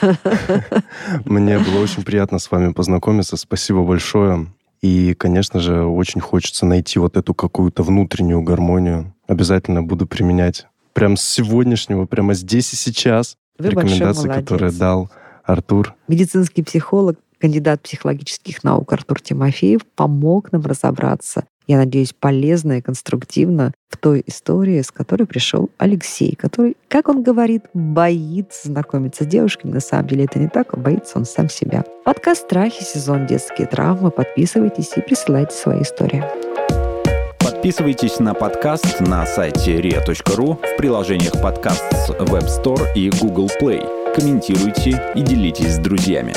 Мне 1.24 1.58
было 1.58 1.82
очень 1.82 2.02
приятно 2.02 2.38
с 2.38 2.50
вами 2.50 2.72
познакомиться. 2.72 3.36
Спасибо 3.36 3.82
большое. 3.84 4.46
И, 4.82 5.14
конечно 5.14 5.60
же, 5.60 5.84
очень 5.84 6.20
хочется 6.20 6.66
найти 6.66 6.98
вот 6.98 7.16
эту 7.16 7.34
какую-то 7.34 7.82
внутреннюю 7.82 8.42
гармонию. 8.42 9.14
Обязательно 9.26 9.82
буду 9.82 10.06
применять 10.06 10.66
прямо 10.92 11.16
с 11.16 11.22
сегодняшнего, 11.22 12.06
прямо 12.06 12.34
здесь 12.34 12.72
и 12.72 12.76
сейчас. 12.76 13.36
Вы 13.58 13.70
рекомендации, 13.70 14.28
которые 14.28 14.72
дал 14.72 15.10
Артур. 15.44 15.94
Медицинский 16.08 16.62
психолог, 16.62 17.18
кандидат 17.38 17.82
психологических 17.82 18.64
наук 18.64 18.92
Артур 18.92 19.20
Тимофеев 19.20 19.82
помог 19.94 20.52
нам 20.52 20.62
разобраться 20.62 21.44
я 21.66 21.78
надеюсь, 21.78 22.12
полезно 22.12 22.78
и 22.78 22.80
конструктивно 22.80 23.72
в 23.88 23.96
той 23.96 24.22
истории, 24.26 24.80
с 24.80 24.90
которой 24.90 25.24
пришел 25.24 25.70
Алексей, 25.78 26.34
который, 26.36 26.76
как 26.88 27.08
он 27.08 27.22
говорит, 27.22 27.64
боится 27.74 28.68
знакомиться 28.68 29.24
с 29.24 29.26
девушками. 29.26 29.72
На 29.72 29.80
самом 29.80 30.06
деле 30.08 30.24
это 30.24 30.38
не 30.38 30.48
так, 30.48 30.74
а 30.74 30.76
боится 30.76 31.18
он 31.18 31.24
сам 31.24 31.48
себя. 31.48 31.84
Подкаст 32.04 32.42
«Страхи», 32.42 32.82
сезон 32.82 33.26
«Детские 33.26 33.66
травмы». 33.66 34.10
Подписывайтесь 34.10 34.92
и 34.96 35.00
присылайте 35.00 35.54
свои 35.54 35.82
истории. 35.82 36.24
Подписывайтесь 37.40 38.20
на 38.20 38.34
подкаст 38.34 39.00
на 39.00 39.26
сайте 39.26 39.80
ria.ru 39.80 40.56
в 40.56 40.76
приложениях 40.76 41.32
подкаст 41.42 41.84
с 41.92 42.10
Web 42.10 42.46
Store 42.46 42.86
и 42.94 43.10
Google 43.10 43.50
Play. 43.60 44.14
Комментируйте 44.14 45.12
и 45.14 45.20
делитесь 45.22 45.74
с 45.74 45.78
друзьями. 45.78 46.32